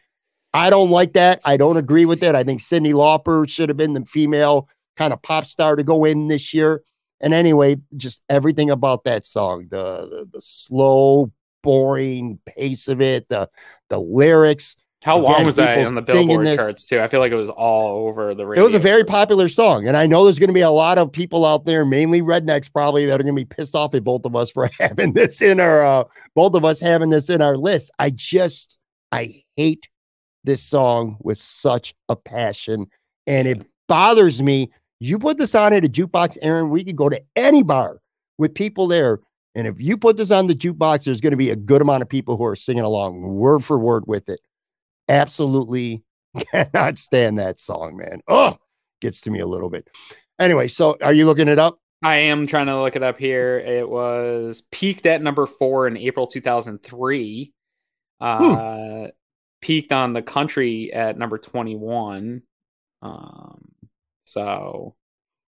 [0.53, 1.39] I don't like that.
[1.45, 2.35] I don't agree with it.
[2.35, 4.67] I think Cyndi Lauper should have been the female
[4.97, 6.83] kind of pop star to go in this year.
[7.21, 13.29] And anyway, just everything about that song, the, the, the slow, boring pace of it,
[13.29, 13.49] the
[13.89, 16.57] the lyrics, how long was that on the Billboard this.
[16.57, 16.99] charts too?
[16.99, 18.61] I feel like it was all over the radio.
[18.61, 20.97] It was a very popular song, and I know there's going to be a lot
[20.97, 24.03] of people out there, mainly rednecks, probably that are going to be pissed off at
[24.03, 26.03] both of us for having this in our uh,
[26.35, 27.91] both of us having this in our list.
[27.97, 28.77] I just
[29.13, 29.87] I hate
[30.43, 32.87] this song with such a passion,
[33.25, 34.69] and it bothers me.
[34.99, 36.69] You put this on at a jukebox, Aaron.
[36.69, 38.01] We could go to any bar
[38.37, 39.19] with people there.
[39.55, 42.01] And if you put this on the jukebox, there's going to be a good amount
[42.01, 44.39] of people who are singing along word for word with it.
[45.09, 46.03] Absolutely
[46.51, 48.21] cannot stand that song, man.
[48.27, 48.57] Oh,
[49.01, 49.89] gets to me a little bit.
[50.39, 51.79] Anyway, so are you looking it up?
[52.01, 53.59] I am trying to look it up here.
[53.59, 57.53] It was peaked at number four in April 2003.
[58.21, 59.05] Uh, hmm.
[59.61, 62.41] Peaked on the country at number 21.
[63.01, 63.61] Um,
[64.25, 64.95] so,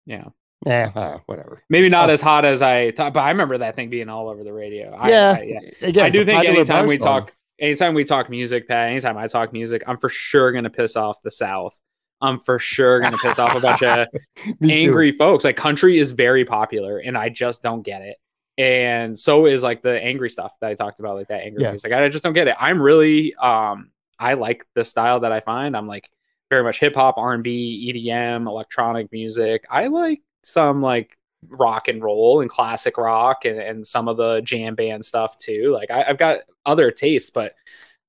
[0.05, 0.25] yeah.
[0.65, 1.63] Yeah, uh, whatever.
[1.69, 4.29] Maybe it's not as hot as I thought, but I remember that thing being all
[4.29, 4.91] over the radio.
[5.05, 5.59] Yeah, I, I yeah.
[5.87, 7.25] Again, I do think anytime we song.
[7.25, 10.69] talk, anytime we talk music, Pat, anytime I talk music, I'm for sure going to
[10.69, 11.79] piss off the South.
[12.21, 14.07] I'm for sure going to piss off a bunch of
[14.63, 15.17] angry too.
[15.17, 15.43] folks.
[15.43, 18.17] Like country is very popular, and I just don't get it.
[18.57, 21.71] And so is like the angry stuff that I talked about, like that angry yeah.
[21.71, 21.91] music.
[21.91, 22.55] I just don't get it.
[22.57, 25.75] I'm really, um, I like the style that I find.
[25.75, 26.09] I'm like
[26.49, 29.65] very much hip hop, R and B, EDM, electronic music.
[29.69, 31.17] I like some like
[31.49, 35.71] rock and roll and classic rock and, and some of the jam band stuff too.
[35.73, 37.53] Like I, have got other tastes, but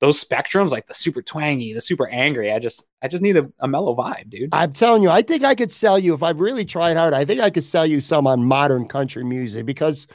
[0.00, 3.48] those spectrums, like the super twangy, the super angry, I just I just need a,
[3.60, 4.50] a mellow vibe, dude.
[4.52, 7.14] I'm telling you, I think I could sell you if I've really tried hard.
[7.14, 10.06] I think I could sell you some on modern country music because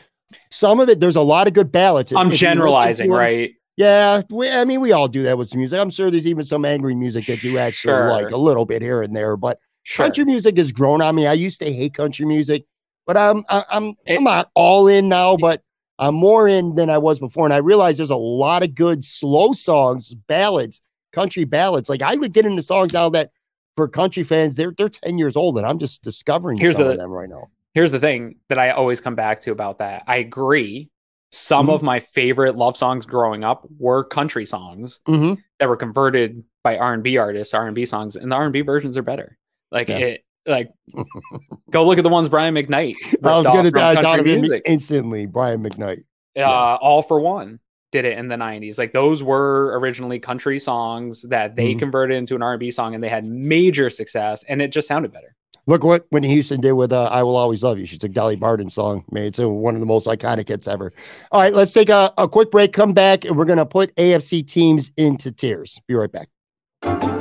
[0.49, 2.13] some of it there's a lot of good ballads.
[2.13, 3.53] I'm generalizing, right?
[3.77, 5.79] Yeah, we, I mean, we all do that with some music.
[5.79, 8.10] I'm sure there's even some angry music that you actually sure.
[8.10, 10.05] like a little bit here and there, but Sure.
[10.05, 11.27] Country music has grown on me.
[11.27, 12.65] I used to hate country music,
[13.05, 15.61] but I'm I'm I'm not all in now, but
[15.99, 17.45] I'm more in than I was before.
[17.45, 21.89] And I realize there's a lot of good slow songs, ballads, country ballads.
[21.89, 23.31] Like I would get into songs now that
[23.75, 26.91] for country fans, they're they're 10 years old, and I'm just discovering here's some the,
[26.91, 27.49] of them right now.
[27.73, 30.03] Here's the thing that I always come back to about that.
[30.07, 30.89] I agree.
[31.33, 31.75] Some mm-hmm.
[31.75, 35.39] of my favorite love songs growing up were country songs mm-hmm.
[35.59, 39.37] that were converted by R&B artists, R&B songs, and the R&B versions are better.
[39.71, 39.97] like yeah.
[39.97, 40.71] it, like
[41.71, 42.95] go look at the ones Brian McKnight.
[43.23, 44.63] I was going to die music.
[44.65, 45.25] instantly.
[45.25, 45.99] Brian McKnight.
[45.99, 46.77] Uh, yeah.
[46.82, 47.60] All-4-One
[47.91, 51.80] did it in the 90s like those were originally country songs that they mm-hmm.
[51.80, 55.36] converted into an r&b song and they had major success and it just sounded better
[55.67, 58.38] look what Whitney Houston did with uh, "I Will Always Love You." She took Dolly
[58.38, 60.91] Parton's song, made it's one of the most iconic hits ever.
[61.32, 62.73] All right, let's take a, a quick break.
[62.73, 67.20] Come back, and we're gonna put AFC teams into tiers Be right back.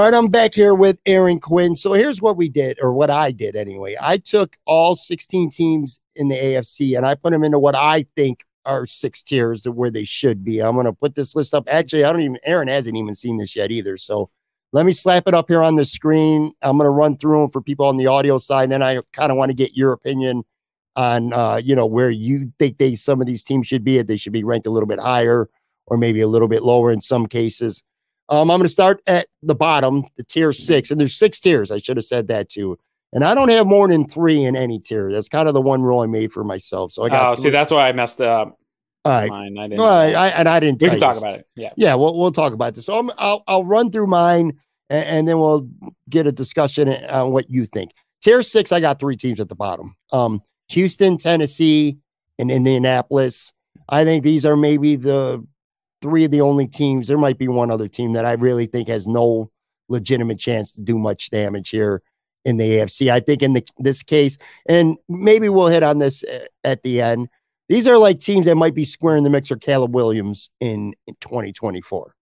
[0.00, 1.76] All right, I'm back here with Aaron Quinn.
[1.76, 3.96] So here's what we did, or what I did anyway.
[4.00, 8.06] I took all 16 teams in the AFC and I put them into what I
[8.16, 10.60] think are six tiers to where they should be.
[10.60, 11.68] I'm going to put this list up.
[11.68, 13.96] Actually, I don't even, Aaron hasn't even seen this yet either.
[13.96, 14.30] So
[14.72, 16.52] let me slap it up here on the screen.
[16.62, 18.70] I'm going to run through them for people on the audio side.
[18.70, 20.44] Then I kind of want to get your opinion
[20.96, 23.98] on, uh, you know, where you think they some of these teams should be.
[23.98, 25.48] If they should be ranked a little bit higher
[25.86, 27.82] or maybe a little bit lower in some cases.
[28.28, 31.70] Um, I'm going to start at the bottom, the tier six, and there's six tiers.
[31.70, 32.78] I should have said that too.
[33.12, 35.10] And I don't have more than three in any tier.
[35.10, 36.92] That's kind of the one rule I made for myself.
[36.92, 37.26] So I got.
[37.26, 38.56] Oh, see, that's why I messed up.
[39.04, 39.28] All right.
[39.28, 39.58] Mine.
[39.58, 39.80] I didn't.
[39.80, 40.14] All right.
[40.14, 40.80] I, and I didn't.
[40.80, 41.22] we can talk this.
[41.22, 41.46] about it.
[41.56, 41.72] Yeah.
[41.76, 42.86] Yeah, we'll we'll talk about this.
[42.86, 44.58] So I'm, I'll I'll run through mine,
[44.90, 45.68] and, and then we'll
[46.08, 47.90] get a discussion on what you think.
[48.20, 49.96] Tier six, I got three teams at the bottom.
[50.12, 51.98] Um, Houston, Tennessee,
[52.38, 53.52] and Indianapolis.
[53.88, 55.44] I think these are maybe the
[56.02, 57.08] three of the only teams.
[57.08, 59.50] There might be one other team that I really think has no
[59.88, 62.02] legitimate chance to do much damage here
[62.44, 63.10] in the AFC.
[63.10, 67.00] I think in the, this case, and maybe we'll hit on this uh, at the
[67.00, 67.28] end.
[67.68, 71.14] These are like teams that might be squaring the mix for Caleb Williams in, in
[71.20, 72.14] 2024.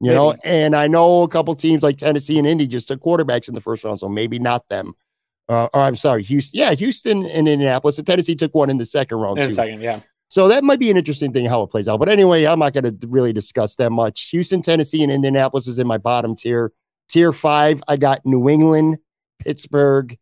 [0.00, 0.40] You know, Maybe.
[0.44, 3.60] and I know a couple teams like Tennessee and Indy just took quarterbacks in the
[3.60, 4.94] first round, so maybe not them.
[5.48, 6.58] Uh, or I'm sorry, Houston.
[6.58, 7.98] Yeah, Houston and Indianapolis.
[7.98, 9.52] And Tennessee took one in the second round In too.
[9.52, 9.80] second.
[9.80, 10.00] Yeah.
[10.32, 11.98] So that might be an interesting thing how it plays out.
[11.98, 14.30] But anyway, I'm not going to really discuss that much.
[14.30, 16.72] Houston, Tennessee, and Indianapolis is in my bottom tier.
[17.10, 18.96] Tier five, I got New England,
[19.40, 20.16] Pittsburgh,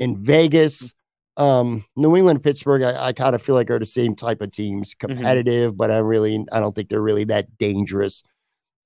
[0.00, 0.94] and Vegas.
[1.36, 4.50] Um, New England, Pittsburgh, I, I kind of feel like are the same type of
[4.50, 8.24] teams, competitive, but I really, I don't think they're really that dangerous.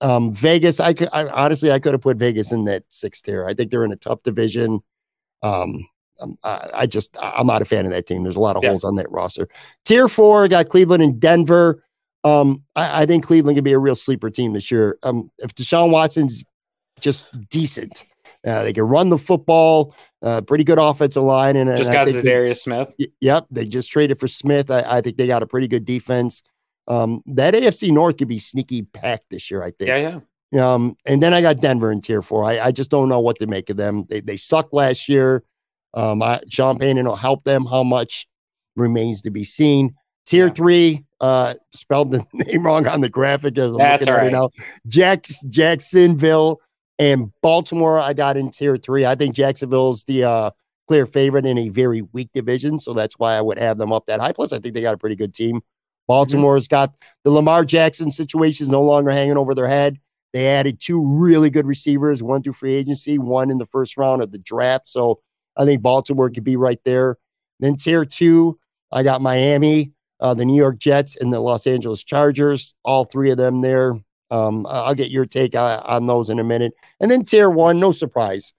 [0.03, 3.47] Um, Vegas, I could, I honestly, I could have put Vegas in that sixth tier.
[3.47, 4.81] I think they're in a tough division.
[5.43, 5.89] Um,
[6.21, 8.23] um, I, I just, I'm not a fan of that team.
[8.23, 8.71] There's a lot of Yeah.
[8.71, 9.49] holes on that roster.
[9.85, 11.83] Tier four, got Cleveland and Denver.
[12.25, 14.99] Um, I, I think Cleveland can be a real sleeper team this year.
[15.03, 16.45] Um, if Deshaun Watson's
[17.01, 18.05] just decent,
[18.47, 22.09] uh, they can run the football, uh, pretty good offensive line, and Just and got
[22.09, 22.93] Za'Darius Smith.
[22.99, 24.71] Y- Yep, they just traded for Smith.
[24.71, 26.43] I, I think they got a pretty good defense.
[26.89, 29.63] Um, that AFC North could be sneaky packed this year.
[29.63, 29.89] I think.
[29.89, 30.21] Yeah.
[30.53, 30.73] Yeah.
[30.75, 32.45] Um, and then I got Denver in tier four.
[32.45, 34.05] I, I just don't know what to make of them.
[34.09, 35.43] They they sucked last year.
[35.97, 37.67] Um, I, Sean Payton will help them.
[37.67, 38.29] How much
[38.77, 39.95] remains to be seen.
[40.27, 40.53] Tier Yeah.
[40.53, 43.57] three, uh, spelled the name wrong on the graphic.
[43.59, 44.65] As I'm That's looking at it all now.
[44.87, 46.61] Jacks, Jacksonville
[46.99, 47.99] and Baltimore.
[47.99, 49.07] I got in tier three.
[49.07, 50.51] I think Jacksonville's the uh,
[50.89, 54.07] clear favorite in a very weak division, so that's why I would have them up
[54.07, 54.33] that high.
[54.33, 55.61] Plus, I think they got a pretty good team.
[56.09, 59.99] Baltimore's got the Lamar Jackson situation is no longer hanging over their head.
[60.33, 64.23] They added two really good receivers, one through free agency, one in the first round
[64.23, 64.87] of the draft.
[64.87, 65.21] So
[65.57, 67.17] I think Baltimore could be right there.
[67.61, 68.59] Then tier two,
[68.93, 72.75] I got Miami, uh, the New York Jets, and the Los Angeles Chargers.
[72.85, 73.95] All three of them there.
[74.31, 76.73] Um, I'll get your take on, on those in a minute.
[77.01, 78.53] And then tier one, no surprise.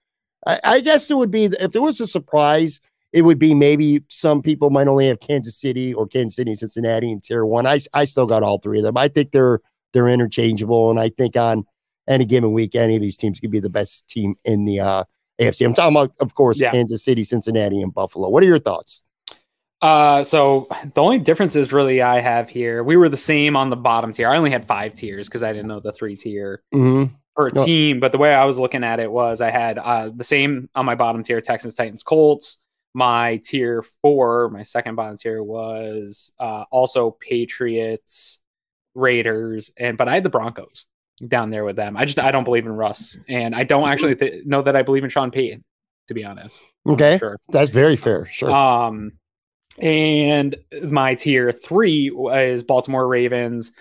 [0.46, 2.80] I, I guess it would be if there was a surprise,
[3.12, 7.10] it would be maybe some people might only have Kansas City or Kansas City, Cincinnati
[7.10, 7.66] in tier one.
[7.66, 8.96] I, I still got all three of them.
[8.96, 9.60] I think they're
[9.92, 11.64] they're interchangeable, and I think on
[12.06, 15.04] any given week, any of these teams could be the best team in the uh,
[15.40, 15.64] AFC.
[15.64, 16.70] I'm talking about, of course, Yeah.
[16.72, 18.28] Kansas City, Cincinnati, and Buffalo.
[18.28, 19.02] What are your thoughts?
[19.80, 23.76] Uh, so the only differences really I have here, we were the same on the
[23.76, 24.28] bottom tier.
[24.28, 27.14] I only had five tiers because I didn't know the three tier Mm-hmm.
[27.36, 27.64] per No.
[27.64, 28.00] team.
[28.00, 30.84] But the way I was looking at it was I had uh, the same on
[30.84, 32.58] my bottom tier: Texans, Titans, Colts.
[32.94, 38.40] My tier four, my second bottom tier was uh, also Patriots,
[38.96, 40.86] Raiders, and but I had the Broncos
[41.26, 41.96] down there with them.
[41.96, 44.82] I just I don't believe in Russ, and I don't actually th- know that I
[44.82, 45.64] believe in Sean Payton,
[46.08, 46.64] to be honest.
[46.86, 47.38] Okay, sure.
[47.48, 48.26] that's very fair.
[48.26, 48.50] Sure.
[48.50, 49.12] Um,
[49.78, 53.72] and my tier three is Baltimore Ravens,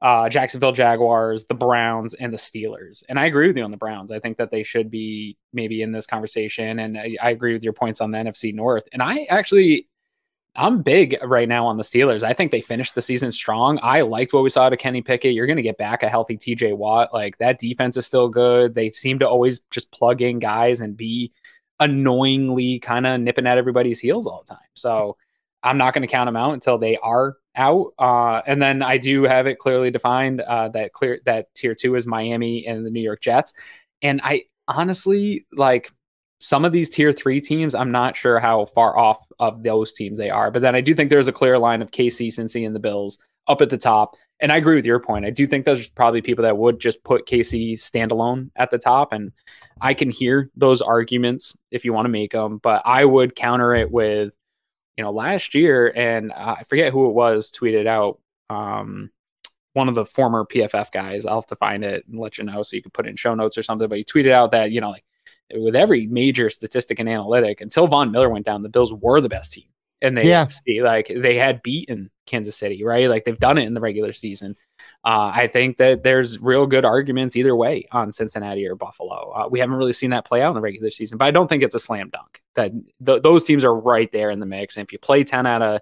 [0.00, 3.02] uh, Jacksonville Jaguars, the Browns, and the Steelers.
[3.08, 4.10] And I agree with you on the Browns.
[4.10, 6.78] I think that they should be maybe in this conversation.
[6.78, 8.84] And I, I agree with your points on the NFC North.
[8.92, 9.88] And I actually,
[10.56, 12.22] I'm big right now on the Steelers.
[12.22, 13.80] I think they finished the season strong.
[13.82, 15.34] I liked what we saw to Kenny Pickett.
[15.34, 17.12] You're going to get back a healthy TJ Watt.
[17.12, 18.74] Like that defense is still good.
[18.74, 21.32] They seem to always just plug in guys and be
[21.80, 24.68] annoyingly kind of nipping at everybody's heels all the time.
[24.74, 25.16] So
[25.64, 27.92] I'm not going to count them out until they are out.
[27.98, 31.96] Uh, and then I do have it clearly defined uh, that clear that tier two
[31.96, 33.54] is Miami and the New York Jets.
[34.02, 35.90] And I honestly like
[36.40, 37.74] some of these tier three teams.
[37.74, 40.94] I'm not sure how far off of those teams they are, but then I do
[40.94, 44.16] think there's a clear line of KC, Cincy, and the Bills up at the top.
[44.40, 45.24] And I agree with your point.
[45.24, 49.12] I do think there's probably people that would just put KC standalone at the top,
[49.12, 49.32] and
[49.80, 52.58] I can hear those arguments if you want to make them.
[52.58, 54.34] But I would counter it with
[54.96, 59.10] you know, last year, and I forget who it was, tweeted out um,
[59.72, 61.26] one of the former PFF guys.
[61.26, 63.16] I'll have to find it and let you know so you can put it in
[63.16, 63.88] show notes or something.
[63.88, 65.04] But he tweeted out that, you know, like
[65.52, 69.28] with every major statistic and analytic, until Von Miller went down, the Bills were the
[69.28, 69.64] best team.
[70.02, 70.48] And they Yeah.
[70.48, 73.08] see, like they had beaten Kansas City, right?
[73.08, 74.56] Like they've done it in the regular season.
[75.02, 79.30] Uh, I think that there's real good arguments either way on Cincinnati or Buffalo.
[79.30, 81.48] Uh, we haven't really seen that play out in the regular season, but I don't
[81.48, 82.42] think it's a slam dunk.
[82.54, 82.72] That
[83.04, 84.76] th- those teams are right there in the mix.
[84.76, 85.80] And if you play ten out of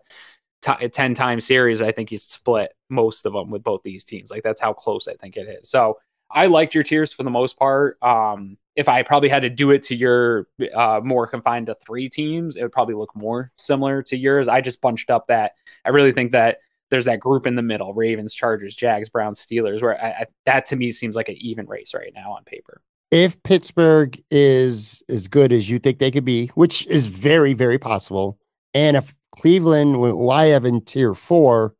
[0.60, 4.30] t- ten time series, I think you split most of them with both these teams.
[4.30, 5.68] Like that's how close I think it is.
[5.68, 5.98] So
[6.30, 8.00] I liked your tiers for the most part.
[8.02, 12.08] Um, if I probably had to do it to your uh, more confined to three
[12.08, 14.48] teams, it would probably look more similar to yours.
[14.48, 15.52] I just bunched up that
[15.84, 16.58] I really think that
[16.90, 19.82] there's that group in the middle: Ravens, Chargers, Jags, Browns, Steelers.
[19.82, 22.80] Where I, I, that to me seems like an even race right now on paper.
[23.10, 27.78] If Pittsburgh is as good as you think they could be, which is very, very
[27.78, 28.38] possible,
[28.72, 31.74] and if Cleveland, who I have in tier four,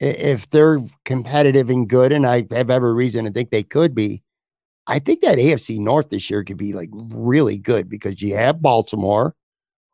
[0.00, 4.22] if they're competitive and good, and I have every reason to think they could be,
[4.88, 8.62] I think that AFC North this year could be like really good because you have
[8.62, 9.34] Baltimore,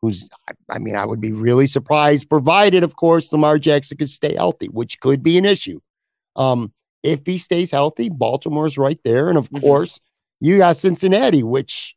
[0.01, 0.29] who's,
[0.69, 4.67] I mean, I would be really surprised, provided, of course, Lamar Jackson could stay healthy,
[4.67, 5.81] which could be an issue.
[6.37, 6.71] Um,
[7.03, 9.27] if he stays healthy, Baltimore's right there.
[9.27, 9.59] And of mm-hmm.
[9.59, 9.99] course,
[10.39, 11.93] you got Cincinnati, which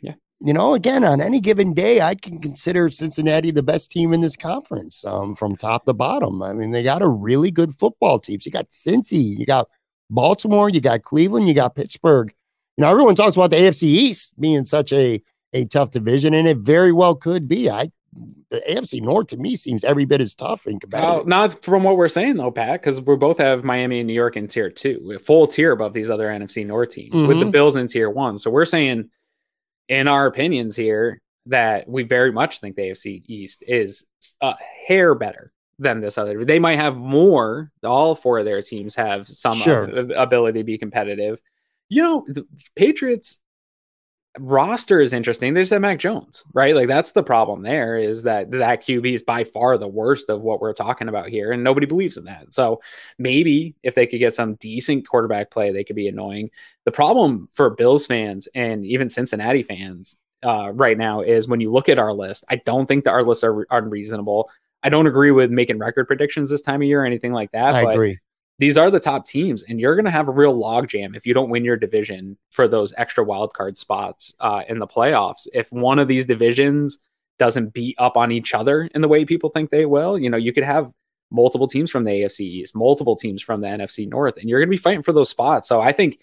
[0.00, 4.12] yeah, you know, again, on any given day, I can consider Cincinnati the best team
[4.12, 6.42] in this conference um, from top to bottom.
[6.42, 8.40] I mean, they got a really good football team.
[8.40, 9.68] So you got Cincy, you got
[10.10, 12.34] Baltimore, you got Cleveland, you got Pittsburgh.
[12.80, 15.22] Know, everyone talks about the AFC East being such a
[15.52, 17.70] a tough division, and it very well could be.
[17.70, 17.90] I
[18.50, 21.14] the AFC North to me seems every bit as tough and competitive.
[21.14, 24.14] Well, not from what we're saying though, Pat, because we both have Miami and New
[24.14, 27.28] York in tier two, a full tier above these other NFC North teams, mm-hmm.
[27.28, 27.52] with the mm-hmm.
[27.52, 28.38] Bills in tier one.
[28.38, 29.10] So we're saying
[29.88, 34.06] in our opinions here that we very much think the AFC East is
[34.40, 34.56] a
[34.86, 36.44] hair better than this other.
[36.44, 37.70] They might have more.
[37.84, 39.84] All four of their teams have some sure.
[40.16, 41.40] ability to be competitive.
[41.90, 43.40] You know, the Patriots
[44.38, 45.54] roster is interesting.
[45.54, 46.74] There's that Mac Jones, right?
[46.74, 50.40] Like that's the problem there is that that QB is by far the worst of
[50.42, 52.54] what we're talking about here, and nobody believes in that.
[52.54, 52.80] So
[53.18, 56.50] maybe if they could get some decent quarterback play, they could be annoying.
[56.84, 61.70] The problem for Bills fans and even Cincinnati fans uh, right now is when you
[61.70, 64.48] look at our list, I don't think that our lists are unreasonable.
[64.82, 67.74] I don't agree with making record predictions this time of year or anything like that.
[67.74, 68.18] I agree
[68.60, 71.32] these are the top teams, and you're going to have a real logjam if you
[71.32, 75.48] don't win your division for those extra wild card spots uh, in the playoffs.
[75.54, 76.98] If one of these divisions
[77.38, 80.36] doesn't beat up on each other in the way people think they will, you know,
[80.36, 80.92] you could have
[81.30, 84.68] multiple teams from the AFC East, multiple teams from the NFC North, and you're going
[84.68, 85.66] to be fighting for those spots.
[85.66, 86.18] So I think,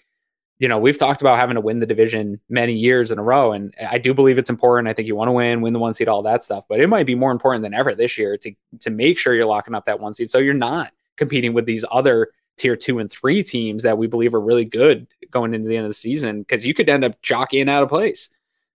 [0.60, 3.50] you know, we've talked about having to win the division many years in a row,
[3.50, 4.86] and I do believe it's important.
[4.86, 6.86] I think you want to win, win the one seed, all that stuff, but it
[6.86, 9.86] might be more important than ever this year to to make sure you're locking up
[9.86, 13.82] that one seed, so you're not competing with these other tier two and three teams
[13.82, 16.74] that we believe are really good going into the end of the season because you
[16.74, 18.30] could end up jockeying out of place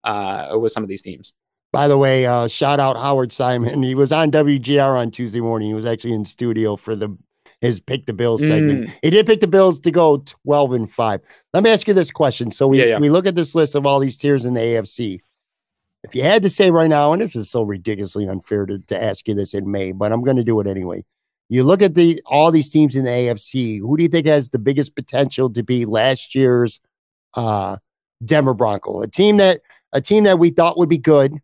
[0.05, 1.32] uh, with some of these teams.
[1.72, 3.82] By the way, uh, shout out Howard Simon.
[3.82, 5.68] He was on WGR on Tuesday morning.
[5.68, 7.16] He was actually in studio for the
[7.61, 8.86] his pick the Bills segment.
[8.86, 8.93] Mm.
[9.03, 11.20] He did pick the Bills to go 12 and 5.
[11.53, 12.51] Let me ask you this question.
[12.51, 12.99] So we, yeah, yeah.
[12.99, 15.20] we look at this list of all these tiers in the AFC.
[16.03, 19.03] If you had to say right now, and this is so ridiculously unfair to, to
[19.03, 21.05] ask you this in May, but I'm going to do it anyway.
[21.51, 23.80] You look at the all these teams in the AFC.
[23.80, 26.80] Who do you think has the biggest potential to be last year's
[27.34, 27.76] uh,
[28.24, 29.01] Denver Bronco?
[29.01, 29.61] A team that
[29.92, 31.34] a team that we thought would be good,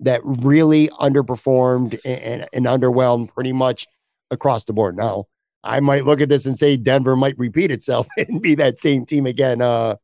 [0.00, 3.86] that really underperformed and, and, and underwhelmed pretty much
[4.30, 4.96] across the board.
[4.96, 5.26] Now,
[5.62, 9.04] I might look at this and say Denver might repeat itself and be that same
[9.04, 9.96] team again uh,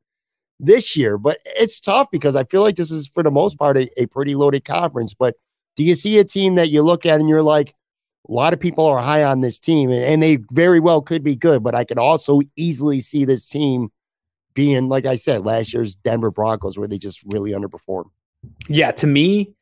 [0.60, 1.16] this year.
[1.16, 4.06] But it's tough because I feel like this is, for the most part, a, a,
[4.06, 5.14] pretty loaded conference.
[5.14, 5.36] But
[5.76, 7.74] do you see a team that you look at and you're like,
[8.28, 11.36] a lot of people are high on this team, and they very well could be
[11.36, 13.90] good, but I could also easily see this team
[14.54, 18.10] being, like I said, last year's Denver Broncos, where they just really underperformed.
[18.68, 19.54] Yeah, to me,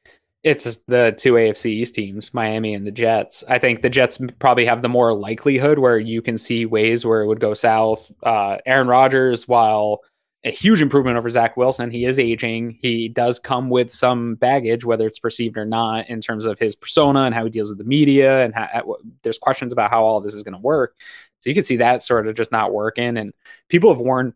[0.43, 3.43] it's the two AFC East teams, Miami and the Jets.
[3.49, 7.23] I think the Jets probably have the more likelihood where you can see ways where
[7.23, 8.13] it would go south.
[8.23, 10.01] Uh, Aaron Rodgers, while
[10.45, 11.91] a huge improvement over Zach Wilson.
[11.91, 12.79] He is aging.
[12.83, 16.77] He does come with some baggage, whether it's perceived or not, in terms of his
[16.77, 18.45] persona and how he deals with the media.
[18.45, 20.97] And how, there's questions about how all this is going to work.
[21.41, 23.17] So you can see that sort of just not working.
[23.17, 23.33] And
[23.69, 24.35] people have warned.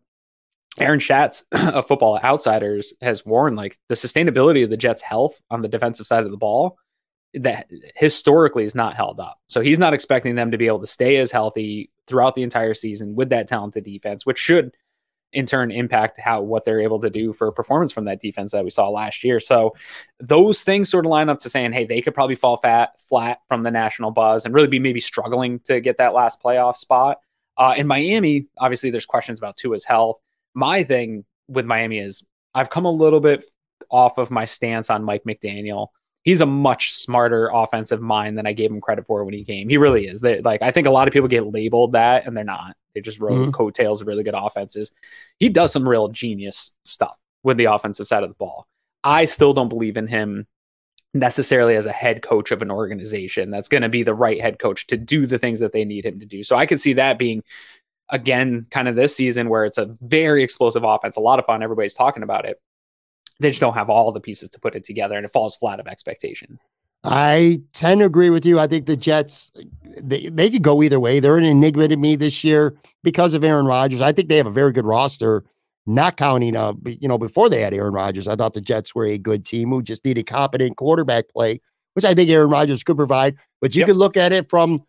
[0.77, 5.61] Aaron Schatz of Football Outsiders has warned like the sustainability of the Jets' health on
[5.61, 6.77] the defensive side of the ball
[7.33, 9.39] that historically is not held up.
[9.47, 12.73] So he's not expecting them to be able to stay as healthy throughout the entire
[12.73, 14.73] season with that talented defense, which should
[15.31, 18.63] in turn impact how what they're able to do for performance from that defense that
[18.63, 19.39] we saw last year.
[19.39, 19.75] So
[20.19, 23.39] those things sort of line up to saying, hey, they could probably fall fat flat
[23.47, 27.19] from the national buzz and really be maybe struggling to get that last playoff spot.
[27.57, 30.19] Uh, in Miami, obviously, there's questions about Tua's health.
[30.53, 32.23] My thing with Miami is
[32.53, 33.43] I've come a little bit
[33.91, 35.89] off of my stance on Mike McDaniel
[36.23, 39.69] he's a much smarter offensive mind than I gave him credit for when he came.
[39.69, 40.21] He really is.
[40.21, 42.75] They, like I think a lot of people get labeled that and they're not.
[42.99, 43.51] They just rode mm-hmm.
[43.51, 44.91] coattails of really good offenses.
[45.37, 48.67] He does some real genius stuff with the offensive side of the ball.
[49.03, 50.47] I still don't believe in him
[51.13, 54.59] necessarily as a head coach of an organization that's going to be the right head
[54.59, 56.43] coach to do the things that they need him to do.
[56.43, 57.43] So I could see that being
[58.09, 61.63] again kind of this season where it's a very explosive offense, a lot of fun.
[61.63, 62.59] Everybody's talking about it
[63.39, 65.79] they just don't have all the pieces to put it together and it falls flat
[65.79, 66.59] of expectation.
[67.03, 68.59] I tend to agree with you.
[68.59, 69.51] I think the Jets
[70.01, 71.19] they, they could go either way.
[71.19, 74.01] They're an enigma to me this year because of Aaron Rodgers.
[74.01, 75.45] I think they have a very good roster,
[75.85, 78.27] not counting uh, you know, before they had Aaron Rodgers.
[78.27, 81.61] I thought the Jets were a good team who just needed competent quarterback play,
[81.93, 83.35] which I think Aaron Rodgers could provide.
[83.61, 83.87] But you yep.
[83.87, 84.83] could look at it from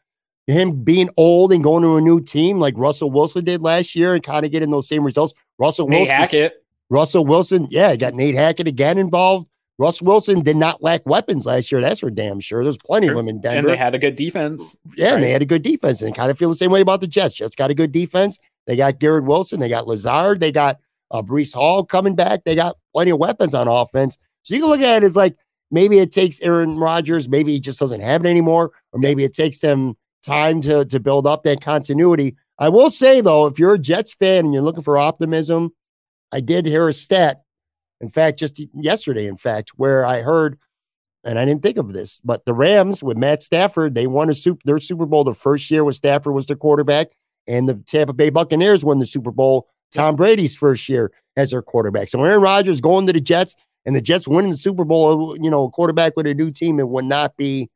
[0.46, 4.14] him being old and going to a new team like Russell Wilson did last year
[4.14, 5.32] and kind of getting those same results.
[5.58, 6.16] Russell Nate Wilson.
[6.16, 6.64] Hackett.
[6.88, 9.48] Russell Wilson, yeah, got Nate Hackett again involved.
[9.80, 11.80] Russ Wilson did not lack weapons last year.
[11.80, 12.62] That's for damn sure.
[12.62, 13.14] There's plenty sure.
[13.14, 13.60] of them in Denver.
[13.60, 14.76] And they had a good defense.
[14.94, 15.14] Yeah, right?
[15.14, 16.02] and they had a good defense.
[16.02, 17.32] And kind of feel the same way about the Jets.
[17.32, 18.38] Jets got a good defense.
[18.66, 19.58] They got Garrett Wilson.
[19.58, 20.38] They got Lazard.
[20.38, 20.78] They got
[21.10, 22.44] uh, Breece Hall coming back.
[22.44, 24.18] They got plenty of weapons on offense.
[24.42, 25.34] So you can look at it as like
[25.70, 29.32] maybe it takes Aaron Rodgers, maybe he just doesn't have it anymore, or maybe it
[29.32, 32.36] takes them time to, to build up that continuity.
[32.58, 35.72] I will say, though, if you're a Jets fan and you're looking for optimism,
[36.32, 37.44] I did hear a stat
[38.00, 40.58] in fact, just yesterday, in fact, where I heard,
[41.24, 44.34] and I didn't think of this, but the Rams with Matt Stafford, they won a
[44.34, 47.08] super their Super Bowl the first year with Stafford was their quarterback,
[47.46, 49.68] and the Tampa Bay Buccaneers won the Super Bowl.
[49.92, 52.08] Tom Brady's first year as their quarterback.
[52.08, 55.50] So Aaron Rodgers going to the Jets and the Jets winning the Super Bowl, you
[55.50, 57.68] know, quarterback with a new team, it would not be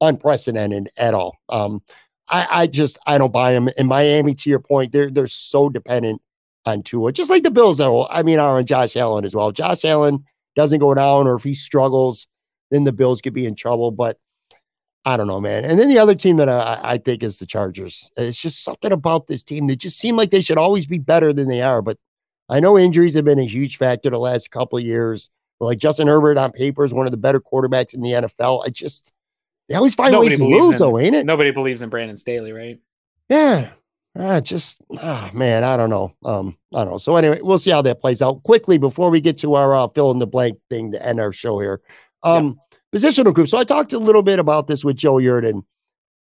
[0.00, 1.36] unprecedented at all.
[1.48, 1.82] Um,
[2.28, 3.68] I, I just I don't buy them.
[3.76, 6.22] In Miami, to your point, they're they're so dependent
[6.66, 8.06] on Tua, just like the Bills, though.
[8.06, 9.48] I mean, are on Josh Allen as well.
[9.48, 10.24] If Josh Allen
[10.56, 12.26] doesn't go down or if he struggles,
[12.70, 13.90] then the Bills could be in trouble.
[13.90, 14.18] But
[15.04, 15.64] I don't know, man.
[15.64, 18.10] And then the other team that I, I think is the Chargers.
[18.16, 21.32] It's just something about this team that just seem like they should always be better
[21.32, 21.80] than they are.
[21.80, 21.98] But
[22.48, 25.30] I know injuries have been a huge factor the last couple of years.
[25.58, 28.66] But like Justin Herbert on paper is one of the better quarterbacks in the NFL.
[28.66, 29.12] I just
[29.68, 31.24] they always find nobody ways to lose, in, though, ain't it?
[31.24, 32.80] Nobody believes in Brandon Staley, right?
[33.28, 33.70] Yeah,
[34.16, 36.12] uh, just oh, man, I don't know.
[36.24, 36.98] Um, I don't know.
[36.98, 39.88] So anyway, we'll see how that plays out quickly before we get to our uh,
[39.88, 41.80] fill in the blank thing to end our show here.
[42.22, 42.58] Um,
[42.92, 42.98] yeah.
[42.98, 43.48] positional group.
[43.48, 45.62] So I talked a little bit about this with Joe Yerdon.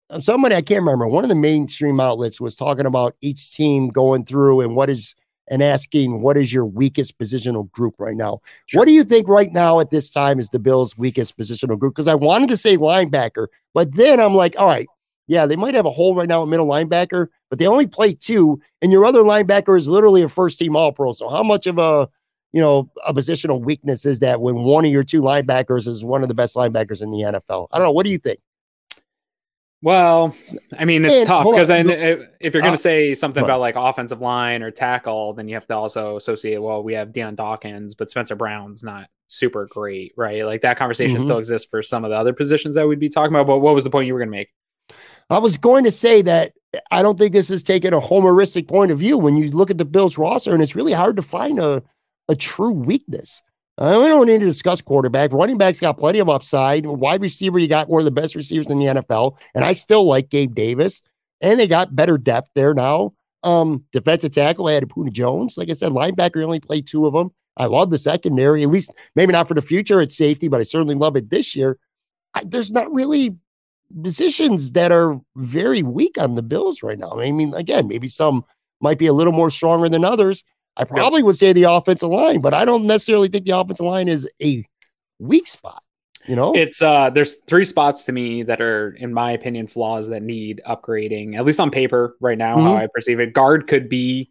[0.09, 1.07] Uh, somebody I can't remember.
[1.07, 5.15] One of the mainstream outlets was talking about each team going through and what is
[5.49, 8.41] and asking what is your weakest positional group right now.
[8.65, 8.79] Sure.
[8.79, 11.95] What do you think right now at this time is the Bills' weakest positional group?
[11.95, 14.88] Because I wanted to say linebacker, but then I'm like, all right,
[15.28, 18.13] yeah, they might have a hole right now at middle linebacker, but they only play
[18.13, 21.13] two, and your other linebacker is literally a first team all pro.
[21.13, 22.09] So how much of a
[22.53, 26.23] you know a positional weakness is that when one of your two linebackers is one
[26.23, 27.67] of the best linebackers in the NFL?
[27.71, 27.91] I don't know.
[27.91, 28.39] What do you think?
[29.84, 30.36] Well,
[30.80, 31.89] I mean, it's and, tough because then
[32.39, 35.53] if you're going to uh, say something about like offensive line or tackle, then you
[35.53, 40.13] have to also associate, well, we have Dion Dawkins, but Spencer Brown's not super great,
[40.17, 40.45] right?
[40.45, 41.25] Like that conversation mm-hmm.
[41.28, 43.45] still exists for some of the other positions that we'd be talking about.
[43.45, 44.49] But what was the point you were going to make?
[45.30, 46.53] I was going to say that
[46.91, 49.78] I don't think this is taking a homeristic point of view when you look at
[49.78, 51.84] the Bills roster, and it's really hard to find a,
[52.30, 53.41] a true weakness.
[53.78, 55.32] Uh, we don't need to discuss quarterback.
[55.32, 56.86] Running backs got plenty of upside.
[56.86, 60.05] Wide receiver, you got one of the best receivers in the NFL, and I still
[60.05, 61.03] like Gabe Davis.
[61.41, 63.13] And they got better depth there now.
[63.43, 65.55] Um, defensive tackle, they had Puna Jones.
[65.55, 67.32] Like I said, linebacker only played two of them.
[67.57, 70.63] I love the secondary, at least maybe not for the future at safety, but I
[70.63, 71.78] certainly love it this year.
[72.34, 73.36] I, there's not really
[74.03, 77.19] positions that are very weak on the Bills right now.
[77.19, 78.45] I mean, again, maybe some
[78.81, 80.43] might be a little more stronger than others.
[80.75, 84.07] I probably would say the offensive line, but I don't necessarily think the offensive line
[84.07, 84.63] is a
[85.19, 85.81] weak spot.
[86.27, 90.09] You know, it's uh there's three spots to me that are, in my opinion, flaws
[90.09, 92.67] that need upgrading, at least on paper right now, mm-hmm.
[92.67, 93.31] how I perceive it.
[93.33, 94.29] Guard could be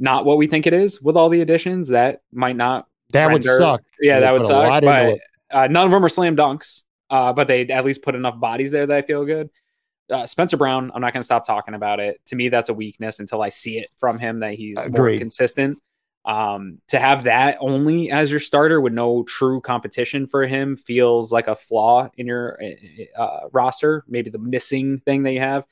[0.00, 1.88] not what we think it is with all the additions.
[1.88, 3.82] That might not that render, would suck.
[4.00, 4.82] Yeah, that would suck.
[4.82, 5.20] But
[5.50, 8.70] uh, none of them are slam dunks uh, but they at least put enough bodies
[8.70, 9.50] there that I feel good.
[10.10, 12.20] Uh, Spencer Brown, I'm not going to stop talking about it.
[12.26, 15.78] To me, that's a weakness until I see it from him that he's more consistent.
[16.24, 21.32] Um, to have that only as your starter with no true competition for him feels
[21.32, 24.04] like a flaw in your uh, uh, roster.
[24.08, 25.64] Maybe the missing thing that you have.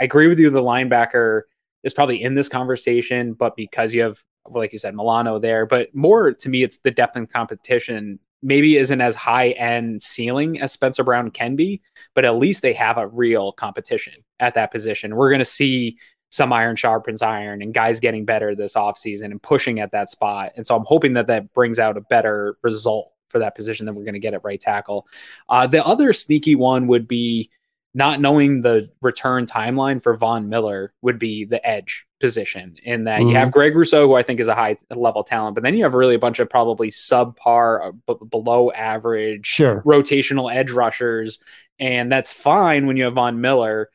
[0.00, 0.50] I agree with you.
[0.50, 1.42] The linebacker
[1.84, 4.18] is probably in this conversation, but because you have,
[4.48, 8.76] like you said, Milano there, but more to me, it's the depth and competition maybe
[8.76, 11.82] isn't as high end ceiling as Spencer Brown can be,
[12.14, 15.16] but at least they have a real competition at that position.
[15.16, 15.98] We're going to see
[16.30, 20.52] some iron sharpens iron and guys getting better this offseason and pushing at that spot.
[20.56, 23.92] And so I'm hoping that that brings out a better result for that position that
[23.92, 25.06] we're going to get at right tackle.
[25.48, 27.50] Uh, the other sneaky one would be
[27.94, 33.20] not knowing the return timeline for Von Miller would be the edge position in that
[33.20, 33.30] mm-hmm.
[33.30, 33.50] you have.
[33.50, 36.14] Greg Rousseau, who I think is a high level talent, but then you have really
[36.14, 39.82] a bunch of probably subpar, uh, b- below average, sure.
[39.82, 41.42] rotational edge rushers.
[41.78, 43.88] And that's fine when you have Von Miller.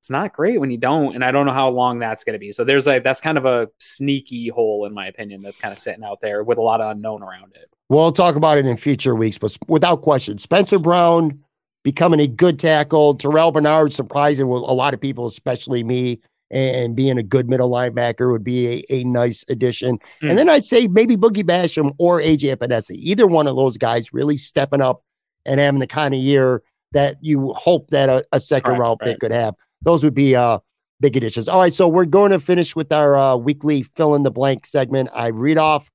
[0.00, 1.14] It's not great when you don't.
[1.14, 2.52] And I don't know how long that's going to be.
[2.52, 5.78] So there's like, that's kind of a sneaky hole, in my opinion, that's kind of
[5.78, 7.70] sitting out there with a lot of unknown around it.
[7.88, 11.44] We'll talk about it in future weeks, but without question, Spencer Brown
[11.82, 13.16] becoming a good tackle.
[13.16, 16.20] Terrel Bernard, surprising with a lot of people, especially me,
[16.50, 19.98] and being a good middle linebacker would be a, a nice addition.
[20.22, 20.30] Mm.
[20.30, 24.12] And then I'd say maybe Boogie Basham or AJ Epenesa, either one of those guys
[24.12, 25.04] really stepping up
[25.46, 28.98] and having the kind of year that you hope that a, a second right, round
[29.00, 29.10] right.
[29.10, 29.54] pick could have.
[29.82, 30.58] Those would be uh,
[31.00, 31.48] big additions.
[31.48, 34.66] All right, so we're going to finish with our uh, weekly fill in the blank
[34.66, 35.08] segment.
[35.14, 35.90] I read off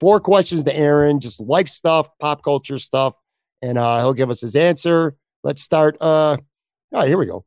[0.00, 3.14] four questions to Aaron, just life stuff, pop culture stuff,
[3.62, 5.16] and uh, he'll give us his answer.
[5.42, 5.96] Let's start.
[6.00, 6.36] Uh,
[6.92, 7.44] oh, here we go.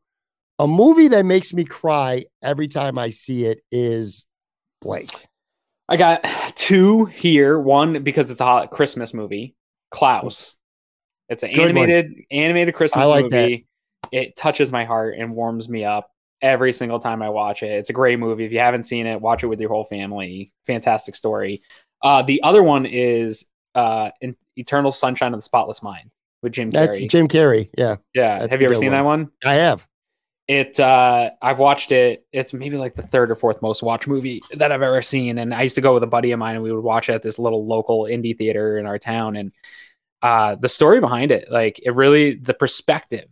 [0.60, 4.26] A movie that makes me cry every time I see it is
[4.82, 5.12] blank.
[5.90, 6.24] I got
[6.56, 7.60] two here.
[7.60, 9.56] One because it's a Christmas movie,
[9.92, 10.58] Klaus.
[11.30, 12.24] It's an Good animated one.
[12.32, 13.68] animated Christmas like movie.
[14.04, 14.10] That.
[14.12, 17.72] It touches my heart and warms me up every single time I watch it.
[17.72, 18.46] It's a great movie.
[18.46, 20.52] If you haven't seen it, watch it with your whole family.
[20.68, 21.64] Fantastic story.
[22.04, 23.46] Uh, the other one is
[23.76, 24.12] uh,
[24.56, 26.12] Eternal Sunshine of the Spotless Mind
[26.44, 27.70] with Jim That's Jim Carrey.
[27.78, 27.96] Yeah.
[28.14, 28.46] Yeah.
[28.48, 28.92] Have you ever seen one.
[28.92, 29.32] that one?
[29.44, 29.88] I have.
[30.48, 32.26] It uh I've watched it.
[32.34, 35.38] It's maybe like the third or fourth most watched movie that I've ever seen.
[35.38, 37.14] And I used to go with a buddy of mine and we would watch it
[37.14, 39.38] at this little local indie theater in our town.
[39.38, 39.52] And
[40.22, 43.28] uh the story behind it, like it really the perspective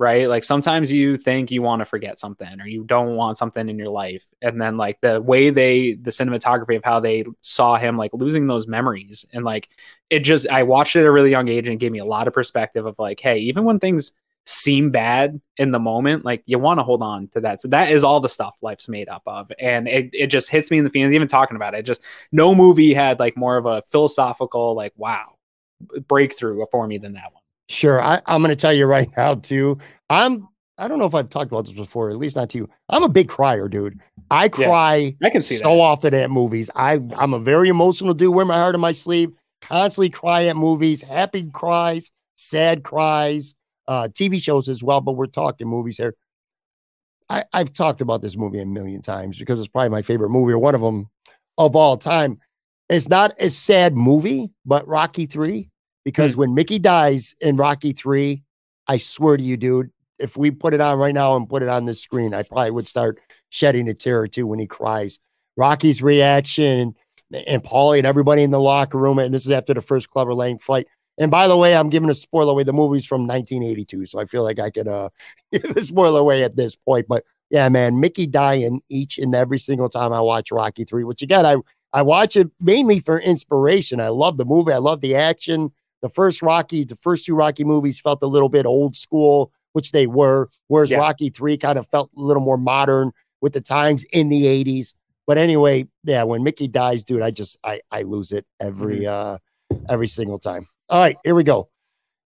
[0.00, 0.30] right?
[0.30, 3.78] Like sometimes you think you want to forget something or you don't want something in
[3.78, 4.26] your life.
[4.40, 8.46] And then like the way they the cinematography of how they saw him like losing
[8.46, 9.68] those memories and like
[10.08, 12.06] it just I watched it at a really young age and it gave me a
[12.06, 14.12] lot of perspective of like, hey, even when things
[14.46, 17.60] seem bad in the moment, like you want to hold on to that.
[17.60, 19.52] So that is all the stuff life's made up of.
[19.58, 21.84] And it, it just hits me in the feelings, even talking about it.
[21.84, 22.00] Just
[22.32, 25.36] no movie had like more of a philosophical, like, wow,
[26.08, 27.42] breakthrough for me than that one.
[27.68, 28.02] Sure.
[28.02, 29.78] I, I'm going to tell you right now, too.
[30.08, 32.70] I'm, I don't know if I've talked about this before, at least not to you.
[32.88, 34.00] I'm a big crier, dude.
[34.30, 35.80] I cry yeah, I can see so that.
[35.80, 36.70] often at movies.
[36.74, 40.56] I, I'm a very emotional dude, wear my heart on my sleeve, constantly cry at
[40.56, 43.54] movies, happy cries, sad cries,
[43.90, 46.14] uh, TV shows as well, but we're talking movies here.
[47.28, 50.52] I, I've talked about this movie a million times because it's probably my favorite movie
[50.52, 51.10] or one of them
[51.58, 52.38] of all time.
[52.88, 55.68] It's not a sad movie, but Rocky 3
[56.04, 56.40] because hmm.
[56.40, 58.42] when Mickey dies in Rocky 3,
[58.86, 61.68] I swear to you, dude, if we put it on right now and put it
[61.68, 63.18] on this screen, I probably would start
[63.48, 65.18] shedding a tear or two when he cries.
[65.56, 66.94] Rocky's reaction
[67.32, 70.10] and, and Paulie and everybody in the locker room, and this is after the first
[70.10, 70.86] Clubber Lang fight.
[71.20, 72.64] And by the way, I'm giving a spoiler away.
[72.64, 75.10] The movie's from 1982, so I feel like I could uh
[75.52, 77.06] give the spoiler away at this point.
[77.08, 81.22] But yeah, man, Mickey dying each and every single time I watch Rocky 3, which
[81.22, 81.56] again, I
[81.92, 84.00] I watch it mainly for inspiration.
[84.00, 85.70] I love the movie, I love the action
[86.02, 89.92] the first Rocky, the first two Rocky movies felt a little bit old school, which
[89.92, 90.98] they were, whereas yeah.
[90.98, 94.94] Rocky 3 kind of felt a little more modern with the times in the 80s.
[95.26, 99.74] But anyway, yeah, when Mickey dies, dude, I just I I lose it every mm-hmm.
[99.74, 100.66] uh every single time.
[100.90, 101.68] All right, here we go.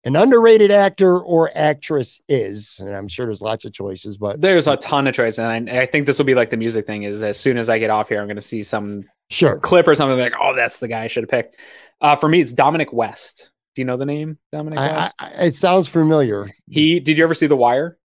[0.06, 4.66] An underrated actor or actress is, and I'm sure there's lots of choices, but there's
[4.66, 5.38] a ton of choices.
[5.38, 7.68] And I, I think this will be like the music thing is as soon as
[7.68, 10.54] I get off here, I'm going to see some sure clip or something like, oh,
[10.54, 11.56] that's the guy I should have picked.
[12.00, 13.50] Uh, for me, it's Dominic West.
[13.74, 16.50] Do you know the name Dominic I, I, it sounds familiar.
[16.68, 17.98] He did you ever see The Wire?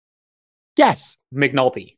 [0.76, 1.16] Yes.
[1.34, 1.95] McNulty.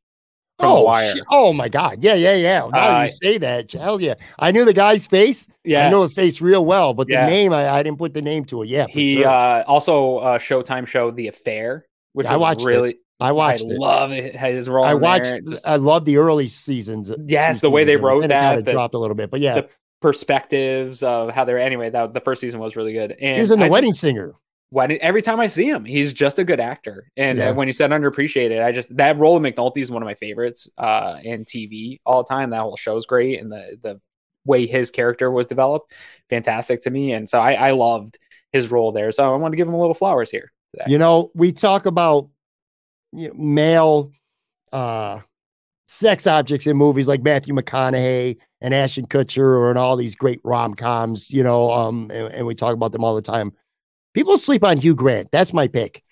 [0.61, 1.15] Oh.
[1.15, 2.03] Sh- oh my God.
[2.03, 2.69] Yeah, yeah, yeah.
[2.73, 3.73] Now uh, you say that.
[3.73, 4.15] Hell yeah.
[4.39, 5.49] I knew the guy's face.
[5.65, 5.87] Yeah.
[5.87, 8.45] I know his face real well, but the name, I, I, didn't put the name
[8.47, 8.69] to it.
[8.69, 8.87] Yeah.
[8.89, 9.29] He sure.
[9.29, 12.91] uh, also uh, Showtime show The Affair, which I watched really.
[12.91, 12.99] It.
[13.21, 13.79] I watched I it.
[13.79, 14.37] love it.
[14.37, 14.85] His role.
[14.85, 15.37] I watched.
[15.65, 17.11] I love the early seasons.
[17.25, 18.59] Yes, the way they wrote that.
[18.59, 19.55] It of dropped a little bit, but yeah.
[19.55, 19.69] The,
[20.01, 23.51] perspectives of how they're anyway that the first season was really good and he was
[23.51, 24.35] in the I wedding just, singer
[24.71, 27.11] when every time I see him, he's just a good actor.
[27.17, 27.51] And yeah.
[27.53, 30.69] when you said underappreciated, I just that role of McNulty is one of my favorites
[30.77, 32.51] uh in TV all the time.
[32.51, 34.01] That whole show's great, and the the
[34.45, 35.93] way his character was developed,
[36.31, 37.13] fantastic to me.
[37.13, 38.19] And so I, I loved
[38.53, 39.13] his role there.
[39.13, 40.53] So I want to give him a little flowers here.
[40.75, 40.91] Today.
[40.93, 42.29] You know, we talk about
[43.13, 44.13] you know, male
[44.73, 45.21] uh
[45.87, 50.41] sex objects in movies like Matthew McConaughey and Ashton Kutcher or in all these great
[50.45, 53.53] rom coms, you know, um, and, and, we talk about them all the time.
[54.19, 55.31] People sleep on Hugh Grant.
[55.31, 56.03] That's my pick.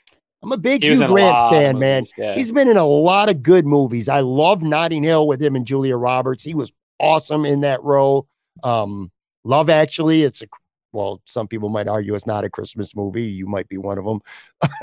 [0.41, 2.05] I'm a big Hugh Grant fan, man.
[2.17, 2.37] Yeah.
[2.37, 4.09] He's been in a lot of good movies.
[4.09, 6.45] I love Notting Hill with him and Julia Roberts.
[6.45, 8.29] He was awesome in that role.
[8.63, 9.11] Um,
[9.43, 10.47] Love Actually, it's a
[10.93, 13.27] well, some people might argue it's not a Christmas movie.
[13.27, 14.21] You might be one of them.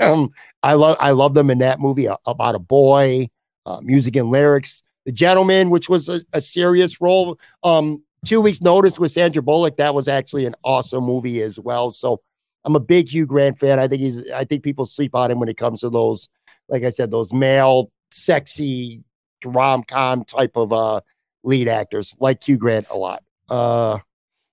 [0.02, 0.30] um,
[0.62, 3.30] I love I love them in that movie about a boy
[3.64, 4.82] uh, music and lyrics.
[5.06, 7.38] The Gentleman, which was a, a serious role.
[7.62, 9.78] Um, two weeks notice with Sandra Bullock.
[9.78, 11.90] That was actually an awesome movie as well.
[11.90, 12.20] So
[12.64, 13.78] I'm a big Hugh Grant fan.
[13.78, 14.30] I think he's.
[14.30, 16.28] I think people sleep on him when it comes to those,
[16.68, 19.02] like I said, those male, sexy
[19.44, 21.00] rom com type of uh
[21.42, 22.14] lead actors.
[22.18, 23.22] Like Hugh Grant a lot.
[23.50, 23.98] Uh,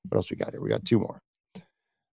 [0.09, 0.61] what else we got here?
[0.61, 1.21] We got two more.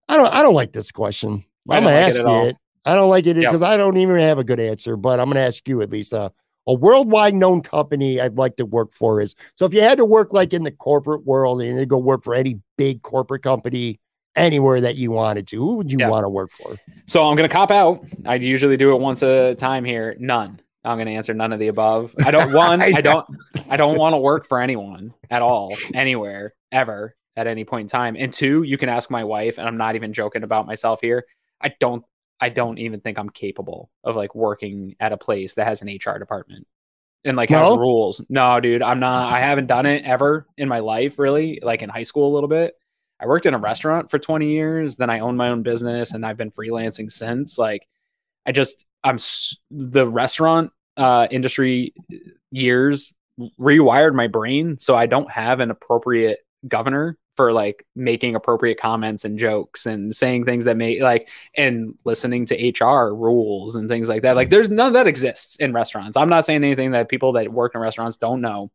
[0.07, 0.33] I don't.
[0.33, 1.43] I don't like this question.
[1.69, 2.57] I'm gonna like ask it, it.
[2.85, 3.45] I don't like it Yep.
[3.51, 6.13] because I don't even have a good answer, but I'm to ask you at least.
[6.13, 6.29] Uh,
[6.67, 10.05] a worldwide known company I'd like to work for is so if you had to
[10.05, 13.99] work like in the corporate world and you go work for any big corporate company
[14.35, 16.09] anywhere that you wanted to, who would you Yeah.
[16.09, 16.77] want to work for?
[17.05, 18.05] So I'm gonna cop out.
[18.25, 20.15] I usually do it once a time here.
[20.19, 20.59] None.
[20.83, 22.15] I'm gonna answer none of the above.
[22.25, 22.81] I don't one.
[22.81, 23.25] I I don't.
[23.69, 27.87] I don't want to work for anyone at all, anywhere, ever, at any point in
[27.89, 28.15] time.
[28.17, 31.25] And two, you can ask my wife, and I'm not even joking about myself here.
[31.61, 32.03] I don't.
[32.41, 35.89] I don't even think I'm capable of like working at a place that has an
[35.89, 36.65] HR department
[37.25, 38.21] and like has rules.
[38.29, 39.33] No, dude, I'm not.
[39.33, 41.59] I haven't done it ever in my life, really.
[41.61, 42.75] Like in high school, a little bit.
[43.19, 44.95] I worked in a restaurant for 20 years.
[44.95, 47.57] Then I owned my own business, and I've been freelancing since.
[47.57, 47.87] Like,
[48.45, 49.17] I just I'm
[49.71, 51.93] the restaurant uh, industry
[52.51, 53.13] years
[53.59, 59.23] rewired my brain so I don't have an appropriate governor for like making appropriate comments
[59.23, 64.09] and jokes and saying things that may like and listening to HR rules and things
[64.09, 64.35] like that.
[64.35, 66.17] Like there's none of that exists in restaurants.
[66.17, 68.71] I'm not saying anything that people that work in restaurants don't know,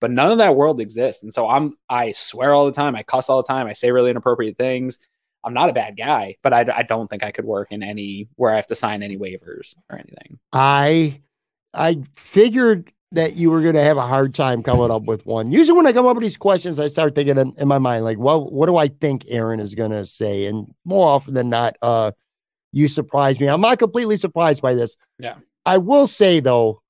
[0.00, 1.22] but none of that world exists.
[1.22, 3.90] And so I'm I swear all the time, I cuss all the time, I say
[3.92, 4.98] really inappropriate things.
[5.42, 8.28] I'm not a bad guy, but I, I don't think I could work in any
[8.36, 10.38] where I have to sign any waivers or anything.
[10.52, 11.22] I
[11.72, 15.50] I figured that you were going to have a hard time coming up with one.
[15.50, 18.04] Usually, when I come up with these questions, I start thinking in, in my mind,
[18.04, 20.46] like, well, what do I think Aaron is going to say?
[20.46, 22.12] And more often than not, uh,
[22.72, 23.48] you surprise me.
[23.48, 24.96] I'm not completely surprised by this.
[25.18, 25.36] Yeah.
[25.66, 26.82] I will say though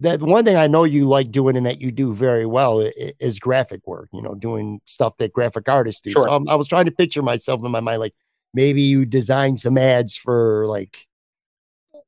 [0.00, 2.80] that one thing I know you like doing and that you do very well
[3.20, 4.08] is graphic work.
[4.12, 6.10] You know, doing stuff that graphic artists do.
[6.10, 6.24] Sure.
[6.24, 8.14] So I'm, I was trying to picture myself in my mind, like
[8.54, 11.06] maybe you design some ads for like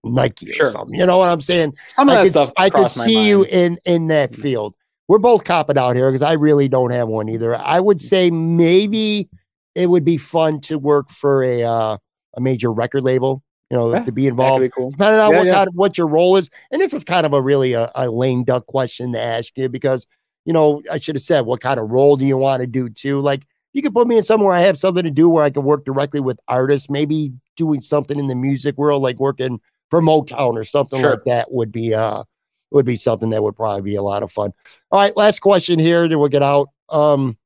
[0.04, 0.98] Nike or something.
[0.98, 1.74] You know what I'm saying?
[1.88, 4.42] Some of I that could, stuff I could see you in in that Mm.
[4.42, 4.74] field.
[5.08, 7.54] We're both copping out here because I really don't have one either.
[7.56, 9.28] I would say maybe
[9.74, 11.98] it would be fun to work for a uh,
[12.34, 13.42] a major record label.
[13.72, 14.60] You know, Yeah, to be involved.
[14.60, 14.90] be cool.
[14.90, 15.54] Depending on Yeah, what yeah.
[15.54, 18.10] kind of what your role is, and this is kind of a really a, a
[18.10, 20.06] lame duck question to ask you because
[20.44, 22.90] you know I should have said what kind of role do you want to do
[22.90, 23.20] too.
[23.22, 25.62] Like you could put me in somewhere I have something to do where I can
[25.62, 29.58] work directly with artists, maybe doing something in the music world, like working
[29.88, 31.12] for Motown or something Sure.
[31.12, 32.24] like that would be uh
[32.72, 34.52] would be something that would probably be a lot of fun.
[34.90, 36.68] All right, last question here, then we'll get out.
[36.90, 37.38] Um,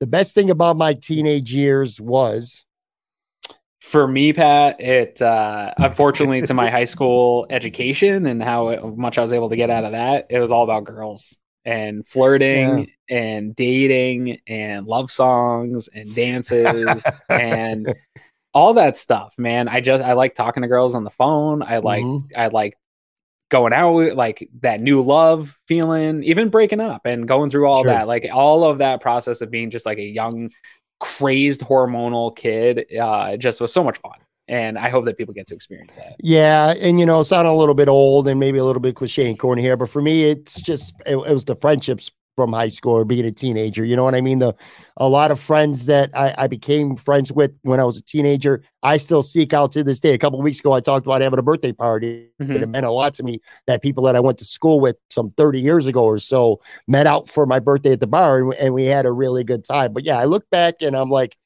[0.00, 2.64] the best thing about my teenage years was
[3.88, 9.16] For me, Pat, it uh, unfortunately to my high school education and how it- much
[9.16, 12.90] I was able to get out of that, it was all about girls and flirting
[13.08, 17.94] and dating and love songs and dances and
[18.54, 19.34] all that stuff.
[19.38, 21.62] Man, I just I like talking to girls on the phone.
[21.62, 22.20] I like Mhm.
[22.36, 22.76] I like
[23.50, 27.82] going out with like that new love feeling, even breaking up and going through all
[27.84, 27.92] Sure.
[27.94, 30.50] that, like all of that process of being just like a young,
[31.00, 34.18] crazed hormonal kid, uh, just was so much fun.
[34.48, 36.16] And I hope that people get to experience that.
[36.20, 39.28] Yeah, and you know, sound a little bit old and maybe a little bit cliche
[39.28, 42.68] and corny here, but for me, it's just it, it was the friendships from high
[42.68, 43.84] school or being a teenager.
[43.84, 44.38] You know what I mean?
[44.38, 44.54] The
[44.96, 48.62] a lot of friends that I, I became friends with when I was a teenager,
[48.84, 50.14] I still seek out to this day.
[50.14, 52.28] A couple of weeks ago, I talked about having a birthday party.
[52.38, 54.94] and It meant a lot to me that people that I went to school with
[55.10, 58.54] some 30 years ago or so met out for my birthday at the bar and,
[58.54, 59.92] and we had a really good time.
[59.92, 61.36] But yeah, I look back and I'm like,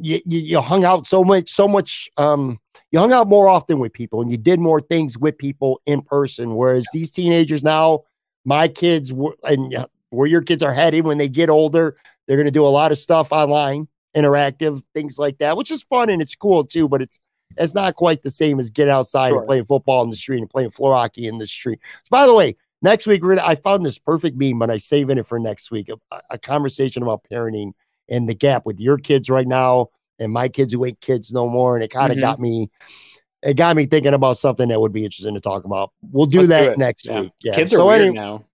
[0.00, 2.58] you, you, you hung out so much, so much, um,
[2.90, 6.02] you hung out more often with people and you did more things with people in
[6.02, 6.56] person.
[6.56, 8.00] Whereas these teenagers now,
[8.44, 11.96] my kids were, and where your kids are headed when they get older,
[12.26, 15.82] they're going to do a lot of stuff online, interactive things like that, which is
[15.84, 16.88] fun and it's cool too.
[16.88, 17.18] But it's
[17.58, 19.38] it's not quite the same as getting outside Sure.
[19.40, 21.80] and playing football in the street and playing floor hockey in the street.
[22.04, 24.78] So by the way, next week we're gonna, I found this perfect meme, but I
[24.78, 25.90] saving it for next week.
[25.90, 27.72] A, a conversation about parenting
[28.08, 29.88] and the gap with your kids right now
[30.18, 32.22] and my kids who ain't kids no more, and it kind of Mhm.
[32.22, 32.70] got me.
[33.42, 35.90] It got me thinking about something that would be interesting to talk about.
[36.10, 36.78] We'll do Let's that it.
[36.78, 37.20] next Yeah.
[37.22, 37.32] week.
[37.42, 37.54] Yeah.
[37.56, 38.44] Kids are So weird any- now.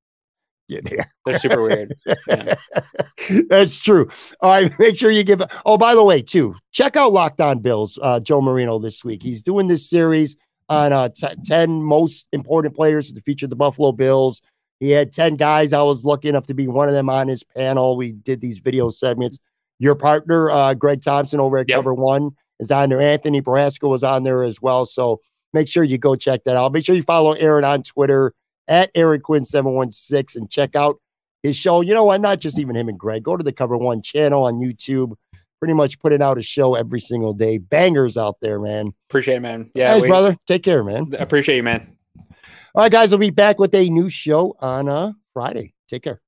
[0.68, 1.10] Yeah, they are.
[1.24, 1.94] They're super weird.
[2.28, 2.54] Yeah.
[3.48, 4.08] That's true.
[4.40, 5.42] All right, make sure you give.
[5.64, 7.98] Oh, by the way, too, check out Locked On Bills.
[8.00, 9.22] Uh, Joe Marino this week.
[9.22, 10.36] He's doing this series
[10.68, 14.42] on uh, t- ten most important players to feature the Buffalo Bills.
[14.78, 15.72] He had ten guys.
[15.72, 17.96] I was lucky enough to be one of them on his panel.
[17.96, 19.38] We did these video segments.
[19.78, 21.78] Your partner, uh, Greg Thompson, over at Yep.
[21.78, 23.00] Cover One, is on there.
[23.00, 24.84] Anthony Brasco was on there as well.
[24.84, 25.20] So
[25.54, 26.72] make sure you go check that out.
[26.72, 28.34] Make sure you follow Aaron on Twitter
[28.68, 31.00] at Aaron Quinn seven one six and check out
[31.42, 31.80] his show.
[31.80, 32.20] You know what?
[32.20, 33.22] Not just even him and Greg.
[33.22, 35.14] Go to the Cover One channel on YouTube.
[35.60, 37.58] Pretty much putting out a show every single day.
[37.58, 38.92] Bangers out there, man.
[39.10, 39.70] Appreciate it, man.
[39.74, 40.36] Yeah, Thanks, we- brother.
[40.46, 41.12] Take care, man.
[41.18, 41.96] Appreciate you, man.
[42.74, 43.10] All right, guys.
[43.10, 45.74] We'll be back with a new show on uh Friday.
[45.88, 46.20] Take care.